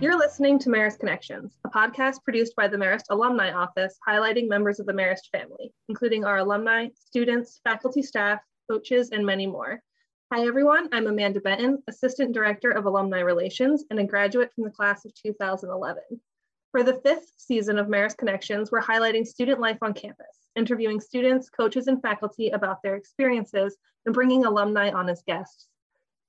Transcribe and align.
You're 0.00 0.16
listening 0.16 0.58
to 0.60 0.70
Marist 0.70 0.98
Connections, 0.98 1.58
a 1.66 1.68
podcast 1.68 2.24
produced 2.24 2.56
by 2.56 2.68
the 2.68 2.76
Marist 2.78 3.04
Alumni 3.10 3.52
Office 3.52 3.98
highlighting 4.08 4.48
members 4.48 4.80
of 4.80 4.86
the 4.86 4.94
Marist 4.94 5.28
family, 5.30 5.74
including 5.90 6.24
our 6.24 6.38
alumni, 6.38 6.88
students, 6.94 7.60
faculty 7.64 8.00
staff, 8.00 8.40
coaches, 8.70 9.10
and 9.10 9.26
many 9.26 9.46
more. 9.46 9.82
Hi, 10.32 10.46
everyone. 10.46 10.88
I'm 10.92 11.06
Amanda 11.06 11.42
Benton, 11.42 11.82
Assistant 11.86 12.32
Director 12.32 12.70
of 12.70 12.86
Alumni 12.86 13.20
Relations 13.20 13.84
and 13.90 14.00
a 14.00 14.04
graduate 14.04 14.50
from 14.54 14.64
the 14.64 14.70
class 14.70 15.04
of 15.04 15.12
2011. 15.22 16.02
For 16.70 16.82
the 16.82 16.98
fifth 17.04 17.32
season 17.36 17.78
of 17.78 17.88
Marist 17.88 18.16
Connections, 18.16 18.72
we're 18.72 18.80
highlighting 18.80 19.26
student 19.26 19.60
life 19.60 19.82
on 19.82 19.92
campus, 19.92 20.48
interviewing 20.56 21.00
students, 21.00 21.50
coaches, 21.50 21.88
and 21.88 22.00
faculty 22.00 22.48
about 22.48 22.82
their 22.82 22.96
experiences, 22.96 23.76
and 24.06 24.14
bringing 24.14 24.46
alumni 24.46 24.88
on 24.92 25.10
as 25.10 25.20
guests. 25.26 25.66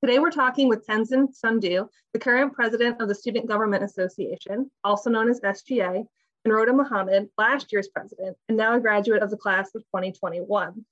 Today, 0.03 0.17
we're 0.17 0.31
talking 0.31 0.67
with 0.67 0.87
Tenzin 0.87 1.27
Sundu, 1.31 1.87
the 2.11 2.19
current 2.19 2.53
president 2.53 2.99
of 2.99 3.07
the 3.07 3.13
Student 3.13 3.45
Government 3.45 3.83
Association, 3.83 4.71
also 4.83 5.11
known 5.11 5.29
as 5.29 5.39
SGA, 5.41 6.03
and 6.43 6.53
Rhoda 6.53 6.73
Muhammad, 6.73 7.29
last 7.37 7.71
year's 7.71 7.89
president, 7.89 8.35
and 8.49 8.57
now 8.57 8.73
a 8.73 8.79
graduate 8.79 9.21
of 9.21 9.29
the 9.29 9.37
class 9.37 9.75
of 9.75 9.83
2021. 9.83 10.83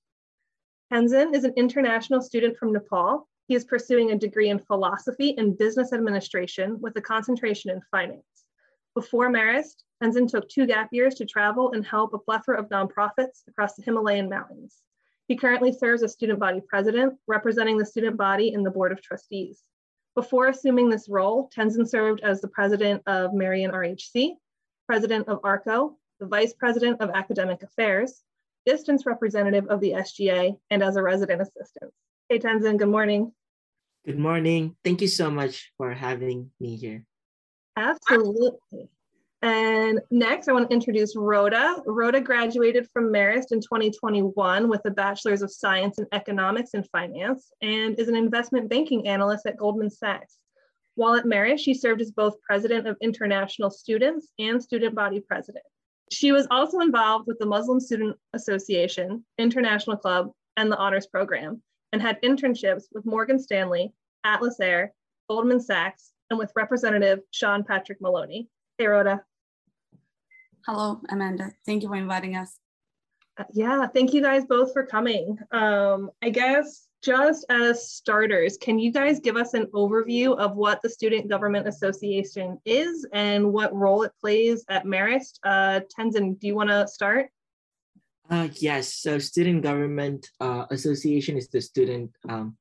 Tenzin 0.94 1.34
is 1.34 1.44
an 1.44 1.56
international 1.58 2.22
student 2.22 2.56
from 2.56 2.72
Nepal. 2.72 3.28
He 3.48 3.56
is 3.56 3.66
pursuing 3.66 4.12
a 4.12 4.16
degree 4.16 4.52
in 4.52 4.60
philosophy 4.60 5.36
and 5.40 5.58
business 5.58 5.92
administration 5.92 6.80
with 6.80 6.96
a 6.96 7.02
concentration 7.02 7.72
in 7.72 7.82
finance. 7.90 8.22
Before 8.94 9.28
Marist, 9.28 9.86
Tenzin 10.04 10.30
took 10.30 10.48
two 10.48 10.68
gap 10.68 10.90
years 10.92 11.16
to 11.16 11.26
travel 11.26 11.72
and 11.72 11.84
help 11.84 12.14
a 12.14 12.20
plethora 12.20 12.60
of 12.60 12.70
nonprofits 12.70 13.48
across 13.48 13.74
the 13.74 13.82
Himalayan 13.82 14.30
mountains. 14.30 14.84
He 15.30 15.36
currently 15.36 15.72
serves 15.72 16.02
as 16.02 16.12
student 16.12 16.40
body 16.40 16.60
president, 16.60 17.14
representing 17.28 17.78
the 17.78 17.86
student 17.86 18.18
body 18.18 18.52
in 18.52 18.64
the 18.64 18.72
board 18.72 18.92
of 18.92 19.00
trustees. 19.00 19.64
Before 20.16 20.48
assuming 20.48 20.90
this 20.90 21.08
role, 21.08 21.52
Tenzin 21.56 21.88
served 21.88 22.22
as 22.22 22.42
the 22.42 22.48
president 22.48 23.04
of 23.06 23.36
Marian 23.36 23.70
RHC, 23.70 24.32
president 24.88 25.28
of 25.28 25.40
ARCO, 25.44 25.96
the 26.20 26.26
vice 26.26 26.54
president 26.54 27.00
of 27.00 27.12
academic 27.12 27.62
affairs, 27.62 28.24
distance 28.66 29.06
representative 29.06 29.68
of 29.68 29.82
the 29.82 29.92
SGA, 29.92 30.58
and 30.72 30.82
as 30.82 30.96
a 30.96 31.04
resident 31.04 31.44
assistant. 31.44 31.94
Hey, 32.28 32.40
Tenzin, 32.40 32.80
good 32.80 32.90
morning. 32.90 33.32
Good 34.08 34.18
morning. 34.18 34.78
Thank 34.84 35.02
you 35.02 35.08
so 35.08 35.30
much 35.30 35.72
for 35.78 35.94
having 35.94 36.50
me 36.60 36.76
here. 36.76 37.06
Absolutely. 37.78 38.90
And 39.42 40.02
next, 40.12 40.50
I 40.50 40.52
want 40.52 40.70
to 40.70 40.74
introduce 40.74 41.16
Rhoda. 41.16 41.82
Rhoda 41.86 42.20
graduated 42.20 42.90
from 42.92 43.12
Marist 43.12 43.52
in 43.52 43.62
2021 43.62 44.68
with 44.68 44.82
a 44.84 44.92
Bachelor's 44.92 45.42
of 45.42 45.52
Science 45.52 45.98
in 45.98 46.06
Economics 46.12 46.72
and 46.74 46.86
Finance 46.92 47.52
and 47.62 47.98
is 47.98 48.10
an 48.10 48.18
investment 48.18 48.70
banking 48.70 49.08
analyst 49.08 49.46
at 49.46 49.56
Goldman 49.56 49.90
Sachs. 49.90 50.38
While 50.96 51.16
at 51.16 51.24
Marist, 51.24 51.60
she 51.60 51.74
served 51.74 52.02
as 52.02 52.12
both 52.12 52.42
president 52.42 52.86
of 52.86 52.98
international 53.02 53.70
students 53.70 54.28
and 54.40 54.62
student 54.62 54.94
body 54.94 55.22
president. 55.22 55.64
She 56.12 56.34
was 56.34 56.48
also 56.52 56.80
involved 56.80 57.28
with 57.28 57.40
the 57.40 57.46
Muslim 57.46 57.80
Student 57.80 58.18
Association, 58.34 59.24
International 59.38 59.96
Club, 59.96 60.32
and 60.58 60.70
the 60.70 60.78
Honors 60.78 61.08
Program, 61.08 61.62
and 61.94 62.02
had 62.02 62.22
internships 62.24 62.86
with 62.92 63.06
Morgan 63.06 63.40
Stanley, 63.40 63.94
Atlas 64.26 64.60
Air, 64.60 64.94
Goldman 65.30 65.62
Sachs, 65.62 66.12
and 66.30 66.38
with 66.38 66.52
Representative 66.58 67.20
Sean 67.32 67.64
Patrick 67.64 68.02
Maloney. 68.02 68.50
Hey, 68.78 68.88
Rhoda. 68.88 69.22
Hello, 70.66 71.02
Amanda. 71.10 71.52
Thank 71.66 71.84
you 71.84 71.90
for 71.90 71.96
inviting 71.96 72.36
us. 72.36 72.58
Uh, 73.38 73.46
yeah, 73.54 73.88
thank 73.88 74.14
you 74.14 74.22
guys 74.22 74.44
both 74.46 74.74
for 74.74 74.86
coming. 74.86 75.38
Um, 75.52 76.12
I 76.22 76.30
guess 76.30 76.88
just 77.02 77.46
as 77.50 77.90
starters, 77.90 78.58
can 78.58 78.78
you 78.78 78.92
guys 78.92 79.22
give 79.22 79.38
us 79.38 79.54
an 79.54 79.68
overview 79.68 80.38
of 80.38 80.56
what 80.56 80.82
the 80.82 80.90
Student 80.90 81.30
Government 81.30 81.68
Association 81.68 82.60
is 82.66 83.08
and 83.14 83.54
what 83.54 83.74
role 83.74 84.04
it 84.04 84.12
plays 84.20 84.66
at 84.70 84.86
Marist? 84.86 85.40
Uh, 85.44 85.80
Tenzin, 85.98 86.38
do 86.40 86.48
you 86.48 86.56
want 86.56 86.70
to 86.70 86.88
start? 86.88 87.28
Uh, 88.30 88.50
yes, 88.56 88.94
so 88.94 89.18
Student 89.18 89.64
Government 89.64 90.30
uh, 90.40 90.66
Association 90.70 91.38
is 91.38 91.48
the 91.48 91.62
student 91.62 92.12
um, 92.28 92.58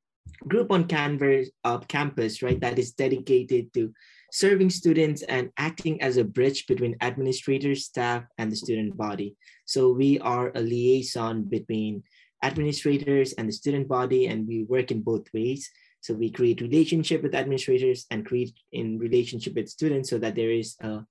group 0.47 0.71
on 0.71 0.85
Canvas, 0.85 1.49
uh, 1.63 1.79
campus, 1.79 2.41
right, 2.41 2.59
that 2.61 2.79
is 2.79 2.93
dedicated 2.93 3.73
to 3.73 3.93
serving 4.31 4.69
students 4.69 5.21
and 5.23 5.49
acting 5.57 6.01
as 6.01 6.17
a 6.17 6.23
bridge 6.23 6.67
between 6.67 6.95
administrators, 7.01 7.85
staff, 7.85 8.23
and 8.37 8.51
the 8.51 8.55
student 8.55 8.95
body. 8.97 9.35
So 9.65 9.91
we 9.91 10.19
are 10.19 10.51
a 10.55 10.61
liaison 10.61 11.43
between 11.43 12.03
administrators 12.43 13.33
and 13.33 13.47
the 13.47 13.53
student 13.53 13.87
body, 13.87 14.27
and 14.27 14.47
we 14.47 14.63
work 14.63 14.91
in 14.91 15.01
both 15.01 15.27
ways. 15.33 15.69
So 16.01 16.13
we 16.13 16.31
create 16.31 16.61
relationship 16.61 17.21
with 17.21 17.35
administrators 17.35 18.05
and 18.09 18.25
create 18.25 18.53
in 18.71 18.97
relationship 18.99 19.55
with 19.55 19.67
students 19.67 20.09
so 20.09 20.17
that 20.19 20.35
there 20.35 20.51
is 20.51 20.75
a, 20.81 21.01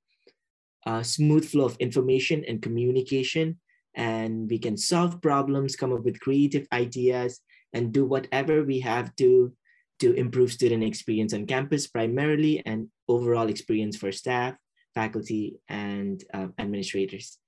a 0.87 1.05
smooth 1.05 1.47
flow 1.47 1.67
of 1.67 1.77
information 1.77 2.45
and 2.49 2.63
communication, 2.63 3.59
and 3.95 4.49
we 4.49 4.59
can 4.59 4.77
solve 4.77 5.21
problems, 5.21 5.77
come 5.77 5.93
up 5.93 6.05
with 6.05 6.21
creative 6.21 6.67
ideas, 6.73 7.41
and 7.75 7.93
do 7.93 8.07
whatever 8.07 8.65
we 8.65 8.81
have 8.81 9.15
to 9.17 9.53
to 10.01 10.13
improve 10.15 10.53
student 10.53 10.85
experience 10.85 11.35
on 11.35 11.47
campus 11.47 11.87
primarily 11.87 12.63
and 12.67 12.89
overall 13.09 13.49
experience 13.49 13.97
for 13.97 14.13
staff, 14.13 14.55
faculty, 14.95 15.59
and 15.69 16.23
um, 16.35 16.55
administrators. 16.59 17.39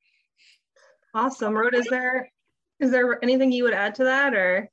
Awesome. 1.15 1.55
Rhoda, 1.55 1.79
is 1.79 1.87
there 1.87 2.31
is 2.79 2.91
there 2.91 3.23
anything 3.23 3.53
you 3.53 3.65
would 3.65 3.75
add 3.75 3.95
to 3.97 4.05
that 4.05 4.35
or? 4.35 4.69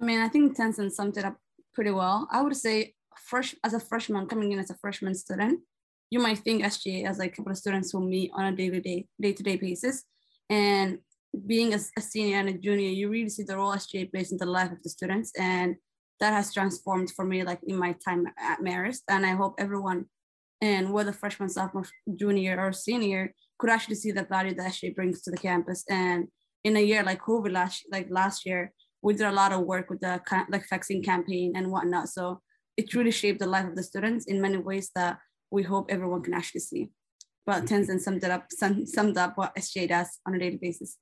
I 0.00 0.04
mean, 0.04 0.20
I 0.20 0.28
think 0.28 0.56
Tenzin 0.56 0.92
summed 0.92 1.16
it 1.16 1.24
up 1.24 1.36
pretty 1.74 1.90
well. 1.90 2.28
I 2.30 2.40
would 2.40 2.56
say 2.56 2.94
fresh 3.16 3.54
as 3.64 3.74
a 3.74 3.80
freshman 3.80 4.26
coming 4.26 4.52
in 4.52 4.58
as 4.58 4.70
a 4.70 4.74
freshman 4.74 5.14
student, 5.14 5.60
you 6.10 6.20
might 6.20 6.38
think 6.38 6.62
SGA 6.62 7.06
as 7.06 7.18
like 7.18 7.32
a 7.32 7.36
couple 7.36 7.52
of 7.52 7.58
students 7.58 7.90
who 7.90 8.00
meet 8.00 8.30
on 8.34 8.46
a 8.46 8.52
day-to-day, 8.52 9.06
day-to-day 9.20 9.56
basis. 9.56 10.04
And 10.48 10.98
being 11.46 11.74
a, 11.74 11.78
a, 11.96 12.00
senior 12.00 12.38
and 12.38 12.48
a 12.48 12.52
junior, 12.52 12.88
you 12.88 13.08
really 13.10 13.28
see 13.28 13.42
the 13.42 13.56
role 13.56 13.74
SGA 13.74 14.10
plays 14.10 14.32
in 14.32 14.38
the 14.38 14.46
life 14.46 14.72
of 14.72 14.82
the 14.82 14.88
students. 14.88 15.32
And 15.38 15.76
that 16.20 16.32
has 16.32 16.52
transformed 16.52 17.10
for 17.10 17.24
me 17.24 17.42
like 17.42 17.60
in 17.66 17.76
my 17.76 17.94
time 18.04 18.26
at 18.38 18.60
Marist. 18.60 19.02
And 19.08 19.24
I 19.24 19.32
hope 19.32 19.54
everyone 19.58 20.06
and 20.60 20.92
whether 20.92 21.12
freshman, 21.12 21.48
sophomore, 21.48 21.86
junior, 22.16 22.58
or 22.60 22.72
senior 22.72 23.34
could 23.58 23.70
actually 23.70 23.94
see 23.94 24.10
the 24.10 24.24
value 24.24 24.54
that 24.54 24.72
SGA 24.72 24.94
brings 24.94 25.22
to 25.22 25.30
the 25.30 25.36
campus. 25.36 25.84
And 25.88 26.28
in 26.64 26.76
a 26.76 26.80
year 26.80 27.02
like 27.02 27.22
COVID 27.22 27.52
last 27.52 27.84
like 27.90 28.08
last 28.10 28.44
year, 28.44 28.72
we 29.02 29.14
did 29.14 29.26
a 29.26 29.32
lot 29.32 29.52
of 29.52 29.60
work 29.64 29.90
with 29.90 30.00
the 30.00 30.20
like 30.48 30.68
vaccine 30.68 31.02
campaign 31.02 31.52
and 31.54 31.70
whatnot. 31.70 32.08
So 32.08 32.40
it 32.76 32.90
truly 32.90 33.10
shaped 33.10 33.38
the 33.38 33.46
life 33.46 33.66
of 33.66 33.76
the 33.76 33.82
students 33.82 34.26
in 34.26 34.40
many 34.40 34.56
ways 34.56 34.90
that 34.94 35.18
we 35.50 35.62
hope 35.62 35.90
everyone 35.90 36.22
can 36.22 36.34
actually 36.34 36.60
see. 36.60 36.90
But 37.46 37.64
mm-hmm. 37.64 37.74
Tenzin 37.74 38.00
summed 38.00 38.24
it 38.24 38.30
up, 38.30 38.46
summed 38.52 39.16
up 39.16 39.38
what 39.38 39.56
SJ 39.56 39.88
does 39.88 40.20
on 40.26 40.34
a 40.34 40.38
daily 40.38 40.58
basis. 40.60 40.98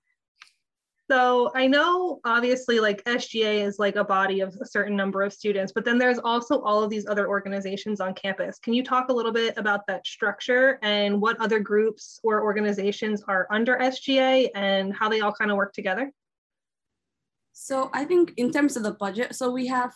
So 1.09 1.53
I 1.55 1.69
know 1.69 2.21
obviously 2.25 2.81
like 2.81 3.05
SGA 3.05 3.65
is 3.65 3.79
like 3.79 3.95
a 3.95 4.03
body 4.03 4.41
of 4.41 4.57
a 4.61 4.67
certain 4.67 4.97
number 4.97 5.23
of 5.23 5.33
students, 5.33 5.73
but 5.73 5.85
then 5.85 5.99
there's 5.99 6.19
also 6.19 6.61
all 6.63 6.83
of 6.83 6.91
these 6.91 7.07
other 7.07 7.29
organizations 7.29 8.01
on 8.01 8.13
campus. 8.15 8.59
Can 8.59 8.75
you 8.75 8.83
talk 8.83 9.09
a 9.09 9.13
little 9.13 9.33
bit 9.33 9.55
about 9.57 9.87
that 9.87 10.05
structure 10.05 10.81
and 10.83 11.21
what 11.21 11.41
other 11.41 11.61
groups 11.61 12.19
or 12.25 12.43
organizations 12.43 13.23
are 13.29 13.47
under 13.53 13.77
SGA 13.77 14.49
and 14.57 14.93
how 14.93 15.09
they 15.09 15.21
all 15.21 15.33
kind 15.33 15.53
of 15.53 15.57
work 15.57 15.73
together? 15.73 16.11
So 17.53 17.89
I 17.95 18.05
think 18.05 18.35
in 18.37 18.51
terms 18.51 18.77
of 18.77 18.83
the 18.83 18.93
budget, 18.93 19.37
so 19.37 19.51
we 19.51 19.69
have 19.69 19.93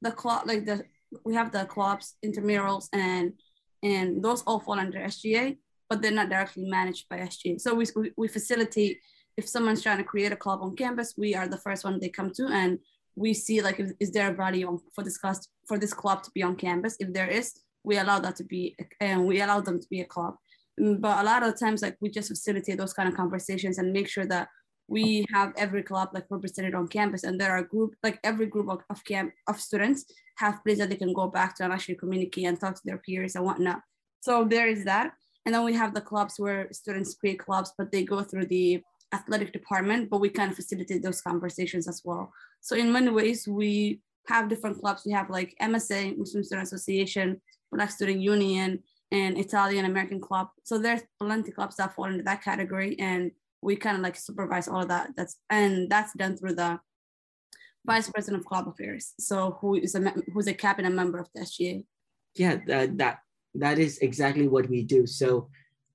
the 0.00 0.12
club, 0.12 0.46
like 0.46 0.64
the 0.64 0.84
we 1.24 1.34
have 1.34 1.52
the 1.52 1.66
clubs, 1.66 2.14
intramurals, 2.24 2.88
and 2.94 3.34
and 3.82 4.22
those 4.22 4.42
all 4.42 4.60
fall 4.60 4.78
under 4.78 4.98
SGA, 4.98 5.58
but 5.88 6.00
they're 6.02 6.10
not 6.10 6.30
directly 6.30 6.68
managed 6.68 7.08
by 7.08 7.18
SGA. 7.18 7.60
So 7.60 7.74
we 7.74 7.86
we 8.16 8.28
facilitate 8.28 8.98
if 9.38 9.48
someone's 9.48 9.82
trying 9.82 9.98
to 9.98 10.04
create 10.12 10.32
a 10.32 10.42
club 10.44 10.60
on 10.62 10.74
campus, 10.74 11.14
we 11.16 11.32
are 11.32 11.46
the 11.46 11.56
first 11.58 11.84
one 11.84 12.00
they 12.00 12.08
come 12.08 12.32
to, 12.34 12.48
and 12.48 12.78
we 13.14 13.32
see 13.32 13.62
like 13.62 13.78
if, 13.78 13.92
is 14.00 14.10
there 14.10 14.30
a 14.30 14.34
value 14.34 14.80
for 14.94 15.04
this 15.04 15.16
class 15.16 15.48
for 15.68 15.78
this 15.78 15.94
club 15.94 16.24
to 16.24 16.30
be 16.34 16.42
on 16.42 16.56
campus? 16.56 16.96
If 16.98 17.12
there 17.12 17.28
is, 17.28 17.46
we 17.84 17.98
allow 17.98 18.18
that 18.18 18.36
to 18.36 18.44
be, 18.44 18.76
and 19.00 19.24
we 19.24 19.40
allow 19.40 19.60
them 19.60 19.80
to 19.80 19.88
be 19.88 20.00
a 20.00 20.04
club. 20.04 20.34
Mm, 20.80 21.00
but 21.00 21.20
a 21.20 21.24
lot 21.24 21.44
of 21.44 21.58
times, 21.58 21.82
like 21.82 21.96
we 22.00 22.10
just 22.10 22.28
facilitate 22.28 22.78
those 22.78 22.92
kind 22.92 23.08
of 23.08 23.14
conversations 23.14 23.78
and 23.78 23.92
make 23.92 24.08
sure 24.08 24.26
that 24.26 24.48
we 24.88 25.24
have 25.32 25.52
every 25.56 25.84
club 25.84 26.08
like 26.14 26.26
represented 26.30 26.74
on 26.74 26.88
campus, 26.88 27.22
and 27.22 27.40
there 27.40 27.52
are 27.52 27.62
group 27.62 27.94
like 28.02 28.18
every 28.24 28.46
group 28.46 28.68
of, 28.68 28.80
of 28.90 29.04
camp 29.04 29.32
of 29.46 29.60
students 29.60 30.04
have 30.38 30.62
places 30.64 30.80
that 30.80 30.90
they 30.90 30.96
can 31.04 31.12
go 31.12 31.28
back 31.28 31.54
to 31.56 31.62
and 31.62 31.72
actually 31.72 31.94
communicate 31.94 32.46
and 32.46 32.58
talk 32.58 32.74
to 32.74 32.82
their 32.84 32.98
peers 32.98 33.36
and 33.36 33.44
whatnot. 33.44 33.80
So 34.20 34.44
there 34.44 34.68
is 34.68 34.84
that. 34.84 35.12
And 35.46 35.54
then 35.54 35.64
we 35.64 35.74
have 35.74 35.94
the 35.94 36.00
clubs 36.00 36.34
where 36.38 36.68
students 36.72 37.14
create 37.14 37.38
clubs, 37.38 37.72
but 37.78 37.90
they 37.90 38.02
go 38.02 38.22
through 38.22 38.46
the 38.46 38.82
athletic 39.12 39.52
department, 39.52 40.10
but 40.10 40.20
we 40.20 40.28
of 40.28 40.54
facilitate 40.54 41.02
those 41.02 41.20
conversations 41.20 41.88
as 41.88 42.02
well. 42.04 42.32
So 42.60 42.76
in 42.76 42.92
many 42.92 43.10
ways, 43.10 43.46
we 43.48 44.00
have 44.26 44.48
different 44.48 44.80
clubs. 44.80 45.04
We 45.06 45.12
have 45.12 45.30
like 45.30 45.54
MSA, 45.62 46.18
Muslim 46.18 46.44
Student 46.44 46.66
Association, 46.66 47.40
Black 47.72 47.90
Student 47.90 48.20
Union, 48.20 48.82
and 49.10 49.38
Italian 49.38 49.86
American 49.86 50.20
Club. 50.20 50.48
So 50.64 50.78
there's 50.78 51.02
plenty 51.18 51.50
of 51.50 51.56
clubs 51.56 51.76
that 51.76 51.94
fall 51.94 52.06
into 52.06 52.24
that 52.24 52.42
category, 52.42 52.96
and 52.98 53.30
we 53.62 53.76
kind 53.76 53.96
of 53.96 54.02
like 54.02 54.16
supervise 54.16 54.68
all 54.68 54.82
of 54.82 54.88
that. 54.88 55.10
That's 55.16 55.36
and 55.48 55.88
that's 55.88 56.12
done 56.14 56.36
through 56.36 56.54
the 56.54 56.78
vice 57.86 58.10
president 58.10 58.42
of 58.42 58.46
club 58.46 58.68
affairs. 58.68 59.14
So 59.18 59.58
who 59.60 59.76
is 59.76 59.94
a 59.94 60.12
who's 60.32 60.46
a 60.46 60.54
cabinet 60.54 60.92
member 60.92 61.18
of 61.18 61.28
the 61.34 61.40
SGA. 61.42 61.84
Yeah, 62.34 62.58
that, 62.66 62.98
that 62.98 63.18
that 63.54 63.78
is 63.78 63.98
exactly 63.98 64.46
what 64.46 64.68
we 64.68 64.82
do. 64.82 65.06
So 65.06 65.48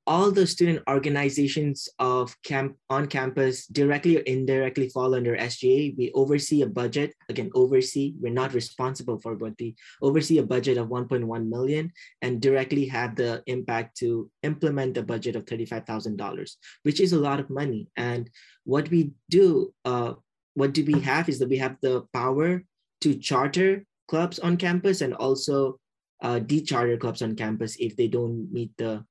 all 0.06 0.32
the 0.32 0.46
student 0.46 0.84
organizations 0.90 1.88
of 1.98 2.36
camp 2.44 2.76
on 2.90 3.08
campus 3.08 3.68
directly 3.68 4.18
or 4.18 4.22
indirectly 4.22 4.90
fall 4.90 5.16
under 5.16 5.36
SGA. 5.38 5.96
We 5.98 6.12
oversee 6.14 6.62
a 6.62 6.68
budget. 6.68 7.14
Again, 7.30 7.50
oversee. 7.56 8.14
We're 8.20 8.34
not 8.34 8.54
responsible 8.54 9.20
for, 9.22 9.36
but 9.36 9.54
we 9.60 9.76
oversee 10.02 10.40
a 10.40 10.44
budget 10.44 10.78
of 10.78 10.90
1.1 10.90 11.48
million 11.48 11.92
and 12.22 12.42
directly 12.42 12.86
have 12.88 13.16
the 13.16 13.44
impact 13.48 13.98
to 14.00 14.30
implement 14.44 14.98
a 14.98 15.04
budget 15.04 15.38
of 15.38 15.46
$35,000, 15.46 16.52
which 16.84 17.00
is 17.00 17.14
a 17.14 17.20
lot 17.20 17.40
of 17.40 17.50
money. 17.50 17.88
And 17.96 18.30
what 18.66 18.90
we 18.90 19.12
do, 19.30 19.74
uh, 19.86 20.14
what 20.56 20.74
do 20.74 20.84
we 20.84 21.00
have 21.00 21.30
is 21.30 21.40
that 21.40 21.50
we 21.50 21.58
have 21.58 21.78
the 21.82 22.04
power 22.14 22.64
to 23.02 23.16
charter 23.16 23.86
clubs 24.10 24.38
on 24.40 24.58
campus 24.58 25.02
and 25.02 25.14
also 25.14 25.80
uh, 26.22 26.40
de-charter 26.40 26.98
clubs 26.98 27.22
on 27.22 27.36
campus 27.36 27.76
if 27.80 27.96
they 27.96 28.08
don't 28.08 28.52
meet 28.52 28.72
the 28.78 29.04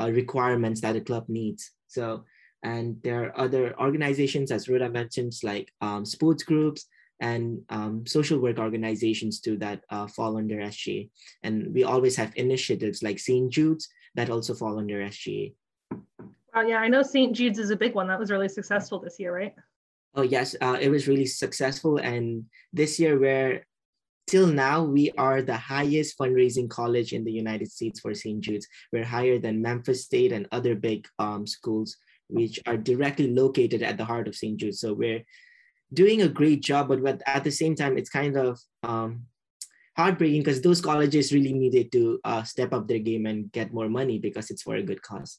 uh, 0.00 0.10
requirements 0.10 0.80
that 0.80 0.96
a 0.96 1.00
club 1.00 1.24
needs. 1.28 1.70
So, 1.88 2.24
and 2.62 2.96
there 3.02 3.24
are 3.24 3.38
other 3.38 3.78
organizations, 3.78 4.50
as 4.50 4.68
Rhoda 4.68 4.88
mentioned, 4.88 5.32
like 5.42 5.72
um, 5.80 6.04
sports 6.04 6.42
groups 6.42 6.86
and 7.20 7.62
um, 7.70 8.06
social 8.06 8.38
work 8.38 8.58
organizations 8.58 9.40
too 9.40 9.56
that 9.58 9.82
uh, 9.90 10.06
fall 10.06 10.36
under 10.36 10.56
SGA. 10.56 11.08
And 11.42 11.72
we 11.72 11.84
always 11.84 12.16
have 12.16 12.32
initiatives 12.36 13.02
like 13.02 13.18
St. 13.18 13.50
Jude's 13.50 13.88
that 14.14 14.30
also 14.30 14.54
fall 14.54 14.78
under 14.78 15.00
SGA. 15.00 15.54
Oh 16.54 16.62
yeah, 16.62 16.78
I 16.78 16.88
know 16.88 17.02
St. 17.02 17.36
Jude's 17.36 17.58
is 17.58 17.70
a 17.70 17.76
big 17.76 17.94
one. 17.94 18.08
That 18.08 18.18
was 18.18 18.30
really 18.30 18.48
successful 18.48 18.98
this 18.98 19.20
year, 19.20 19.34
right? 19.34 19.54
Oh 20.14 20.22
yes, 20.22 20.56
uh, 20.60 20.78
it 20.80 20.88
was 20.88 21.06
really 21.06 21.26
successful. 21.26 21.98
And 21.98 22.46
this 22.72 22.98
year 22.98 23.18
we're 23.18 23.66
till 24.26 24.46
now, 24.46 24.82
we 24.82 25.12
are 25.16 25.42
the 25.42 25.56
highest 25.56 26.18
fundraising 26.18 26.68
college 26.68 27.12
in 27.12 27.24
the 27.24 27.32
United 27.32 27.70
States 27.70 28.00
for 28.00 28.14
St. 28.14 28.40
Jude's. 28.40 28.66
We're 28.92 29.04
higher 29.04 29.38
than 29.38 29.62
Memphis 29.62 30.04
State 30.04 30.32
and 30.32 30.48
other 30.52 30.74
big 30.74 31.06
um, 31.18 31.46
schools, 31.46 31.96
which 32.28 32.60
are 32.66 32.76
directly 32.76 33.32
located 33.32 33.82
at 33.82 33.96
the 33.96 34.04
heart 34.04 34.28
of 34.28 34.34
St. 34.34 34.58
Jude's. 34.58 34.80
So 34.80 34.92
we're 34.92 35.22
doing 35.92 36.22
a 36.22 36.28
great 36.28 36.62
job, 36.62 36.88
but 36.88 37.22
at 37.26 37.44
the 37.44 37.50
same 37.50 37.74
time, 37.74 37.96
it's 37.96 38.10
kind 38.10 38.36
of 38.36 38.58
um, 38.82 39.26
heartbreaking 39.96 40.40
because 40.40 40.60
those 40.60 40.80
colleges 40.80 41.32
really 41.32 41.52
needed 41.52 41.92
to 41.92 42.20
uh, 42.24 42.42
step 42.42 42.72
up 42.72 42.88
their 42.88 42.98
game 42.98 43.26
and 43.26 43.50
get 43.52 43.72
more 43.72 43.88
money 43.88 44.18
because 44.18 44.50
it's 44.50 44.62
for 44.62 44.76
a 44.76 44.82
good 44.82 45.02
cause. 45.02 45.38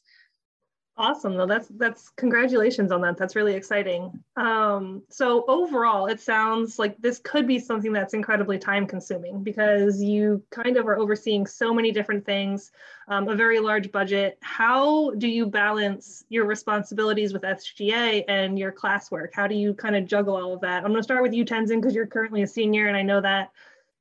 Awesome. 1.00 1.38
Though 1.38 1.46
that's 1.46 1.68
that's 1.78 2.10
congratulations 2.10 2.92
on 2.92 3.02
that. 3.02 3.18
That's 3.18 3.36
really 3.36 3.54
exciting. 3.54 4.12
Um, 4.36 5.04
so 5.10 5.46
overall, 5.48 6.08
it 6.08 6.20
sounds 6.20 6.80
like 6.80 7.00
this 7.00 7.20
could 7.20 7.46
be 7.46 7.60
something 7.60 7.94
that's 7.94 8.16
incredibly 8.16 8.58
time 8.58 8.88
consuming 8.88 9.44
because 9.44 10.02
you 10.02 10.42
kind 10.50 10.76
of 10.76 10.88
are 10.88 10.98
overseeing 10.98 11.46
so 11.46 11.72
many 11.72 11.92
different 11.92 12.26
things, 12.26 12.72
um, 13.10 13.28
a 13.28 13.36
very 13.36 13.60
large 13.60 13.92
budget. 13.92 14.40
How 14.42 15.12
do 15.12 15.28
you 15.28 15.46
balance 15.46 16.24
your 16.30 16.46
responsibilities 16.46 17.32
with 17.32 17.44
SGA 17.44 18.24
and 18.28 18.58
your 18.58 18.72
classwork? 18.72 19.30
How 19.34 19.46
do 19.46 19.54
you 19.54 19.76
kind 19.76 19.96
of 19.96 20.08
juggle 20.08 20.36
all 20.36 20.54
of 20.54 20.62
that? 20.62 20.78
I'm 20.78 20.90
going 20.90 20.96
to 20.96 21.04
start 21.04 21.22
with 21.22 21.34
you, 21.34 21.46
Tenzin, 21.46 21.80
because 21.80 21.94
you're 21.94 22.08
currently 22.08 22.42
a 22.42 22.48
senior, 22.48 22.88
and 22.88 22.98
I 22.98 23.04
know 23.04 23.22
that 23.22 23.52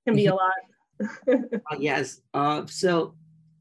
can 0.07 0.17
be 0.17 0.27
a 0.27 0.35
lot. 0.35 0.53
uh, 1.29 1.77
yes. 1.79 2.23
Uh, 2.33 2.65
so 2.65 3.15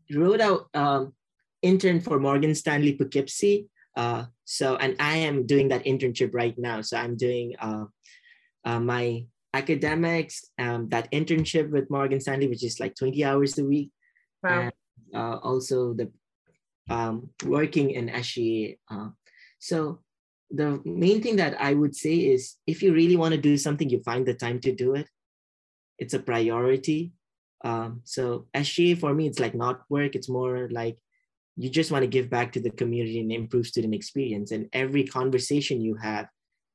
Rhoda 0.09 0.59
um, 0.73 1.13
intern 1.61 1.99
for 1.99 2.19
Morgan 2.19 2.55
Stanley 2.55 2.93
Poughkeepsie. 2.93 3.67
Uh, 3.95 4.25
so, 4.43 4.75
and 4.75 4.95
I 4.99 5.17
am 5.17 5.45
doing 5.45 5.69
that 5.69 5.85
internship 5.85 6.33
right 6.33 6.57
now. 6.57 6.81
So 6.81 6.97
I'm 6.97 7.15
doing 7.15 7.55
uh, 7.59 7.85
uh, 8.65 8.79
my 8.79 9.25
academics, 9.53 10.43
um, 10.59 10.89
that 10.89 11.09
internship 11.11 11.69
with 11.69 11.89
Morgan 11.89 12.19
Stanley, 12.19 12.47
which 12.47 12.63
is 12.63 12.79
like 12.79 12.95
20 12.95 13.23
hours 13.23 13.57
a 13.57 13.63
week. 13.63 13.91
Wow. 14.43 14.61
And 14.61 14.71
uh, 15.15 15.37
also 15.37 15.93
the 15.93 16.11
um, 16.89 17.29
working 17.45 17.91
in 17.91 18.09
SGA. 18.09 18.77
Uh, 18.91 19.09
so 19.59 19.99
the 20.51 20.81
main 20.85 21.21
thing 21.21 21.37
that 21.37 21.59
I 21.59 21.73
would 21.73 21.95
say 21.95 22.15
is 22.15 22.55
if 22.67 22.83
you 22.83 22.93
really 22.93 23.15
want 23.15 23.33
to 23.33 23.41
do 23.41 23.57
something, 23.57 23.89
you 23.89 24.01
find 24.03 24.25
the 24.25 24.33
time 24.33 24.59
to 24.61 24.71
do 24.71 24.93
it. 24.95 25.07
It's 25.97 26.13
a 26.13 26.19
priority. 26.19 27.13
Um, 27.63 28.01
so 28.03 28.47
SGA 28.53 28.99
for 28.99 29.13
me, 29.13 29.27
it's 29.27 29.39
like 29.39 29.55
not 29.55 29.81
work. 29.89 30.15
It's 30.15 30.29
more 30.29 30.69
like 30.69 30.97
you 31.57 31.69
just 31.69 31.91
want 31.91 32.03
to 32.03 32.07
give 32.07 32.29
back 32.29 32.51
to 32.53 32.59
the 32.59 32.69
community 32.69 33.19
and 33.19 33.31
improve 33.31 33.67
student 33.67 33.95
experience. 33.95 34.51
And 34.51 34.67
every 34.73 35.03
conversation 35.03 35.81
you 35.81 35.95
have, 35.95 36.27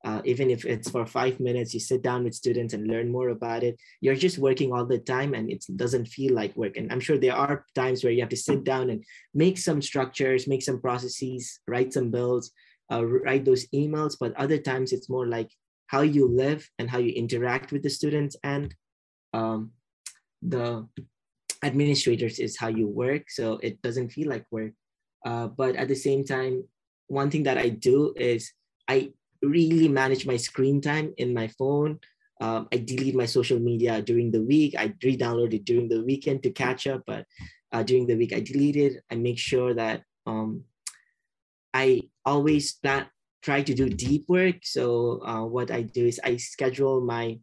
uh, 0.02 0.22
even 0.24 0.48
if 0.48 0.64
it's 0.64 0.90
for 0.90 1.04
five 1.04 1.38
minutes, 1.38 1.74
you 1.74 1.80
sit 1.80 2.02
down 2.02 2.24
with 2.24 2.34
students 2.34 2.72
and 2.72 2.86
learn 2.86 3.12
more 3.12 3.28
about 3.28 3.62
it. 3.62 3.78
You're 4.00 4.14
just 4.14 4.38
working 4.38 4.72
all 4.72 4.86
the 4.86 4.98
time 4.98 5.34
and 5.34 5.50
it 5.50 5.64
doesn't 5.76 6.06
feel 6.06 6.34
like 6.34 6.56
work. 6.56 6.78
And 6.78 6.90
I'm 6.90 7.00
sure 7.00 7.18
there 7.18 7.36
are 7.36 7.66
times 7.74 8.02
where 8.02 8.12
you 8.12 8.20
have 8.20 8.30
to 8.30 8.36
sit 8.36 8.64
down 8.64 8.88
and 8.88 9.04
make 9.34 9.58
some 9.58 9.82
structures, 9.82 10.48
make 10.48 10.62
some 10.62 10.80
processes, 10.80 11.60
write 11.66 11.92
some 11.92 12.10
bills, 12.10 12.50
uh, 12.90 13.04
write 13.04 13.44
those 13.44 13.66
emails. 13.68 14.16
But 14.18 14.34
other 14.36 14.56
times 14.56 14.92
it's 14.92 15.10
more 15.10 15.26
like 15.26 15.50
how 15.88 16.00
you 16.00 16.26
live 16.26 16.66
and 16.78 16.88
how 16.88 16.98
you 16.98 17.12
interact 17.12 17.70
with 17.70 17.82
the 17.82 17.90
students 17.90 18.36
and 18.42 18.74
um, 19.34 19.72
the 20.40 20.88
administrators 21.62 22.38
is 22.38 22.56
how 22.56 22.68
you 22.68 22.86
work 22.86 23.30
so 23.30 23.58
it 23.62 23.80
doesn't 23.82 24.10
feel 24.10 24.28
like 24.28 24.46
work. 24.50 24.72
Uh, 25.24 25.48
but 25.48 25.76
at 25.76 25.88
the 25.88 25.94
same 25.94 26.24
time 26.24 26.64
one 27.08 27.30
thing 27.30 27.42
that 27.42 27.58
i 27.58 27.68
do 27.68 28.14
is 28.16 28.52
i 28.88 29.12
really 29.42 29.88
manage 29.88 30.26
my 30.26 30.36
screen 30.36 30.80
time 30.80 31.12
in 31.16 31.34
my 31.34 31.48
phone. 31.48 31.98
Um, 32.40 32.68
i 32.72 32.78
delete 32.78 33.14
my 33.14 33.26
social 33.26 33.58
media 33.58 34.00
during 34.00 34.30
the 34.30 34.42
week. 34.42 34.74
I 34.78 34.94
re-download 35.02 35.52
it 35.52 35.64
during 35.64 35.88
the 35.88 36.02
weekend 36.02 36.42
to 36.44 36.50
catch 36.50 36.86
up 36.86 37.02
but 37.06 37.26
uh, 37.72 37.82
during 37.82 38.06
the 38.06 38.16
week 38.16 38.32
i 38.32 38.40
delete 38.40 38.76
it. 38.76 39.02
I 39.10 39.16
make 39.16 39.38
sure 39.38 39.74
that 39.74 40.02
um, 40.26 40.64
i 41.74 42.00
always 42.24 42.72
plan, 42.72 43.06
try 43.42 43.62
to 43.62 43.74
do 43.74 43.88
deep 43.88 44.24
work. 44.28 44.56
So 44.62 45.20
uh, 45.24 45.44
what 45.44 45.70
i 45.70 45.82
do 45.82 46.06
is 46.06 46.20
i 46.24 46.36
schedule 46.36 47.00
my 47.00 47.38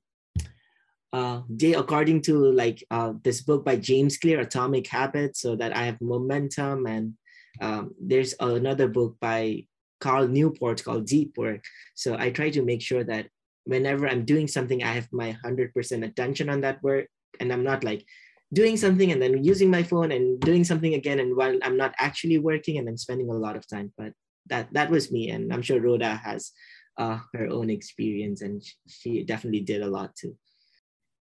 uh, 1.14 1.42
day 1.56 1.74
according 1.74 2.22
to 2.22 2.52
like 2.52 2.84
uh, 2.92 3.14
this 3.24 3.42
book 3.42 3.64
by 3.64 3.76
James 3.76 4.18
Clear, 4.18 4.42
Atomic 4.42 4.88
Habits, 4.88 5.42
so 5.42 5.56
that 5.56 5.76
I 5.76 5.84
have 5.84 6.02
momentum. 6.02 6.86
And 6.86 7.14
um, 7.62 7.96
there's 8.00 8.36
another 8.40 8.88
book 8.88 9.16
by 9.20 9.66
Cal 10.02 10.28
Newport 10.28 10.84
called 10.84 11.06
Deep 11.06 11.38
Work. 11.38 11.64
So 11.96 12.16
I 12.18 12.32
try 12.32 12.50
to 12.52 12.62
make 12.62 12.82
sure 12.82 13.04
that 13.04 13.28
whenever 13.64 14.08
I'm 14.08 14.26
doing 14.26 14.48
something, 14.48 14.84
I 14.84 14.94
have 14.94 15.08
my 15.12 15.38
100% 15.46 16.06
attention 16.06 16.50
on 16.50 16.62
that 16.62 16.82
work. 16.84 17.08
And 17.40 17.52
I'm 17.52 17.64
not 17.64 17.84
like 17.84 18.06
doing 18.54 18.78
something 18.78 19.12
and 19.12 19.22
then 19.22 19.44
using 19.44 19.70
my 19.70 19.84
phone 19.84 20.12
and 20.12 20.40
doing 20.40 20.64
something 20.64 20.94
again. 20.94 21.20
And 21.20 21.36
while 21.36 21.58
I'm 21.64 21.78
not 21.78 21.94
actually 22.00 22.38
working 22.38 22.78
and 22.78 22.88
I'm 22.88 22.98
spending 22.98 23.30
a 23.30 23.34
lot 23.34 23.56
of 23.56 23.68
time, 23.68 23.94
but 23.98 24.14
that, 24.48 24.72
that 24.74 24.90
was 24.90 25.12
me. 25.12 25.30
And 25.30 25.54
I'm 25.54 25.62
sure 25.62 25.82
Rhoda 25.82 26.16
has 26.16 26.52
uh, 26.98 27.20
her 27.34 27.48
own 27.48 27.70
experience 27.70 28.42
and 28.42 28.64
she 28.88 29.24
definitely 29.24 29.62
did 29.62 29.82
a 29.82 29.88
lot 29.88 30.16
too. 30.16 30.36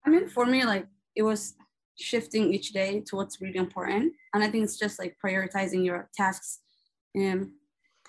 I 0.06 0.10
mean, 0.10 0.28
for 0.28 0.46
me, 0.46 0.64
like 0.64 0.86
it 1.14 1.22
was 1.22 1.54
shifting 1.98 2.52
each 2.52 2.72
day 2.72 3.02
to 3.06 3.16
what's 3.16 3.40
really 3.40 3.56
important. 3.56 4.12
And 4.34 4.44
I 4.44 4.48
think 4.48 4.64
it's 4.64 4.78
just 4.78 4.98
like 4.98 5.16
prioritizing 5.24 5.84
your 5.84 6.08
tasks. 6.14 6.60
And 7.14 7.50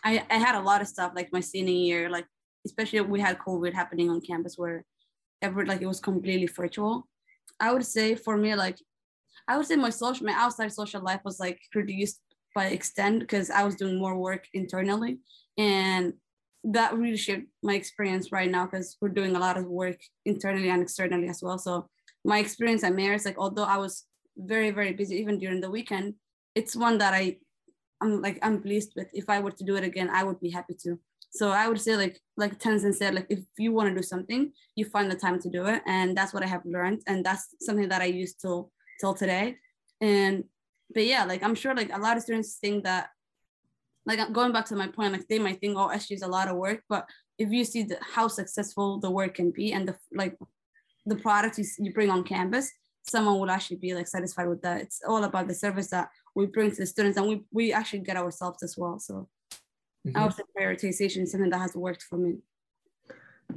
I, 0.03 0.23
I 0.29 0.35
had 0.35 0.55
a 0.55 0.61
lot 0.61 0.81
of 0.81 0.87
stuff 0.87 1.13
like 1.15 1.33
my 1.33 1.39
senior 1.39 1.73
year, 1.73 2.09
like 2.09 2.25
especially 2.65 3.01
we 3.01 3.19
had 3.19 3.39
COVID 3.39 3.73
happening 3.73 4.09
on 4.09 4.21
campus 4.21 4.57
where 4.57 4.85
every 5.41 5.65
like 5.65 5.81
it 5.81 5.87
was 5.87 5.99
completely 5.99 6.47
virtual. 6.47 7.07
I 7.59 7.73
would 7.73 7.85
say 7.85 8.15
for 8.15 8.37
me, 8.37 8.53
like 8.55 8.77
I 9.47 9.57
would 9.57 9.65
say 9.65 9.75
my 9.75 9.89
social 9.89 10.25
my 10.25 10.33
outside 10.33 10.73
social 10.73 11.01
life 11.01 11.21
was 11.23 11.39
like 11.39 11.59
reduced 11.73 12.19
by 12.53 12.65
extent 12.65 13.19
because 13.19 13.49
I 13.49 13.63
was 13.63 13.75
doing 13.75 13.97
more 13.97 14.17
work 14.17 14.45
internally. 14.53 15.19
And 15.57 16.13
that 16.63 16.93
really 16.93 17.17
shaped 17.17 17.47
my 17.63 17.73
experience 17.75 18.31
right 18.31 18.49
now 18.49 18.65
because 18.65 18.97
we're 19.01 19.09
doing 19.09 19.35
a 19.35 19.39
lot 19.39 19.57
of 19.57 19.65
work 19.65 19.97
internally 20.25 20.69
and 20.69 20.81
externally 20.81 21.27
as 21.27 21.41
well. 21.41 21.57
So 21.57 21.87
my 22.25 22.39
experience 22.39 22.83
at 22.83 22.93
Marist, 22.93 23.25
like 23.25 23.37
although 23.37 23.63
I 23.63 23.77
was 23.77 24.05
very 24.37 24.71
very 24.71 24.93
busy 24.93 25.15
even 25.17 25.39
during 25.39 25.61
the 25.61 25.71
weekend, 25.71 26.15
it's 26.55 26.75
one 26.75 26.97
that 26.97 27.13
I 27.13 27.37
I'm 28.01 28.21
like 28.21 28.39
I'm 28.41 28.61
pleased 28.61 28.93
with. 28.95 29.07
If 29.13 29.29
I 29.29 29.39
were 29.39 29.51
to 29.51 29.63
do 29.63 29.75
it 29.75 29.83
again, 29.83 30.09
I 30.11 30.23
would 30.23 30.39
be 30.39 30.49
happy 30.49 30.75
to. 30.83 30.99
So 31.31 31.49
I 31.51 31.67
would 31.67 31.81
say 31.81 31.95
like 31.95 32.19
like 32.35 32.59
Tenzin 32.59 32.93
said, 32.93 33.15
like 33.15 33.27
if 33.29 33.39
you 33.57 33.71
want 33.71 33.89
to 33.89 33.95
do 33.95 34.03
something, 34.03 34.51
you 34.75 34.85
find 34.85 35.09
the 35.09 35.15
time 35.15 35.39
to 35.41 35.49
do 35.49 35.65
it, 35.65 35.81
and 35.87 36.15
that's 36.17 36.33
what 36.33 36.43
I 36.43 36.47
have 36.47 36.65
learned, 36.65 37.01
and 37.07 37.25
that's 37.25 37.55
something 37.61 37.89
that 37.89 38.01
I 38.01 38.05
use 38.05 38.33
till 38.33 38.71
till 38.99 39.13
today. 39.13 39.57
And 40.01 40.43
but 40.93 41.05
yeah, 41.05 41.25
like 41.25 41.43
I'm 41.43 41.55
sure 41.55 41.75
like 41.75 41.91
a 41.93 41.99
lot 41.99 42.17
of 42.17 42.23
students 42.23 42.57
think 42.59 42.83
that 42.83 43.09
like 44.07 44.31
going 44.31 44.53
back 44.53 44.65
to 44.67 44.75
my 44.75 44.87
point, 44.87 45.11
like 45.11 45.27
they 45.27 45.37
might 45.37 45.59
think, 45.59 45.77
oh, 45.77 45.89
SG 45.93 46.13
is 46.13 46.21
a 46.21 46.27
lot 46.27 46.47
of 46.47 46.55
work, 46.55 46.81
but 46.87 47.07
if 47.37 47.51
you 47.51 47.63
see 47.63 47.83
the, 47.83 47.97
how 48.01 48.27
successful 48.27 48.99
the 48.99 49.11
work 49.11 49.35
can 49.35 49.51
be 49.51 49.73
and 49.73 49.87
the 49.87 49.95
like 50.13 50.35
the 51.05 51.15
product 51.15 51.57
you, 51.57 51.65
you 51.77 51.93
bring 51.93 52.09
on 52.09 52.23
campus, 52.23 52.71
someone 53.03 53.39
will 53.39 53.51
actually 53.51 53.77
be 53.77 53.93
like 53.93 54.07
satisfied 54.07 54.47
with 54.47 54.61
that. 54.61 54.81
It's 54.81 55.01
all 55.07 55.23
about 55.23 55.47
the 55.47 55.53
service 55.53 55.89
that 55.89 56.09
we 56.35 56.45
bring 56.45 56.71
to 56.71 56.77
the 56.77 56.85
students 56.85 57.17
and 57.17 57.27
we, 57.27 57.41
we 57.51 57.73
actually 57.73 57.99
get 57.99 58.17
ourselves 58.17 58.63
as 58.63 58.75
well. 58.77 58.97
So 58.97 59.27
mm-hmm. 60.07 60.17
I 60.17 60.23
would 60.23 60.33
say 60.33 60.43
prioritization 60.57 61.23
is 61.23 61.31
something 61.31 61.49
that 61.49 61.59
has 61.59 61.75
worked 61.75 62.03
for 62.03 62.17
me. 62.17 62.37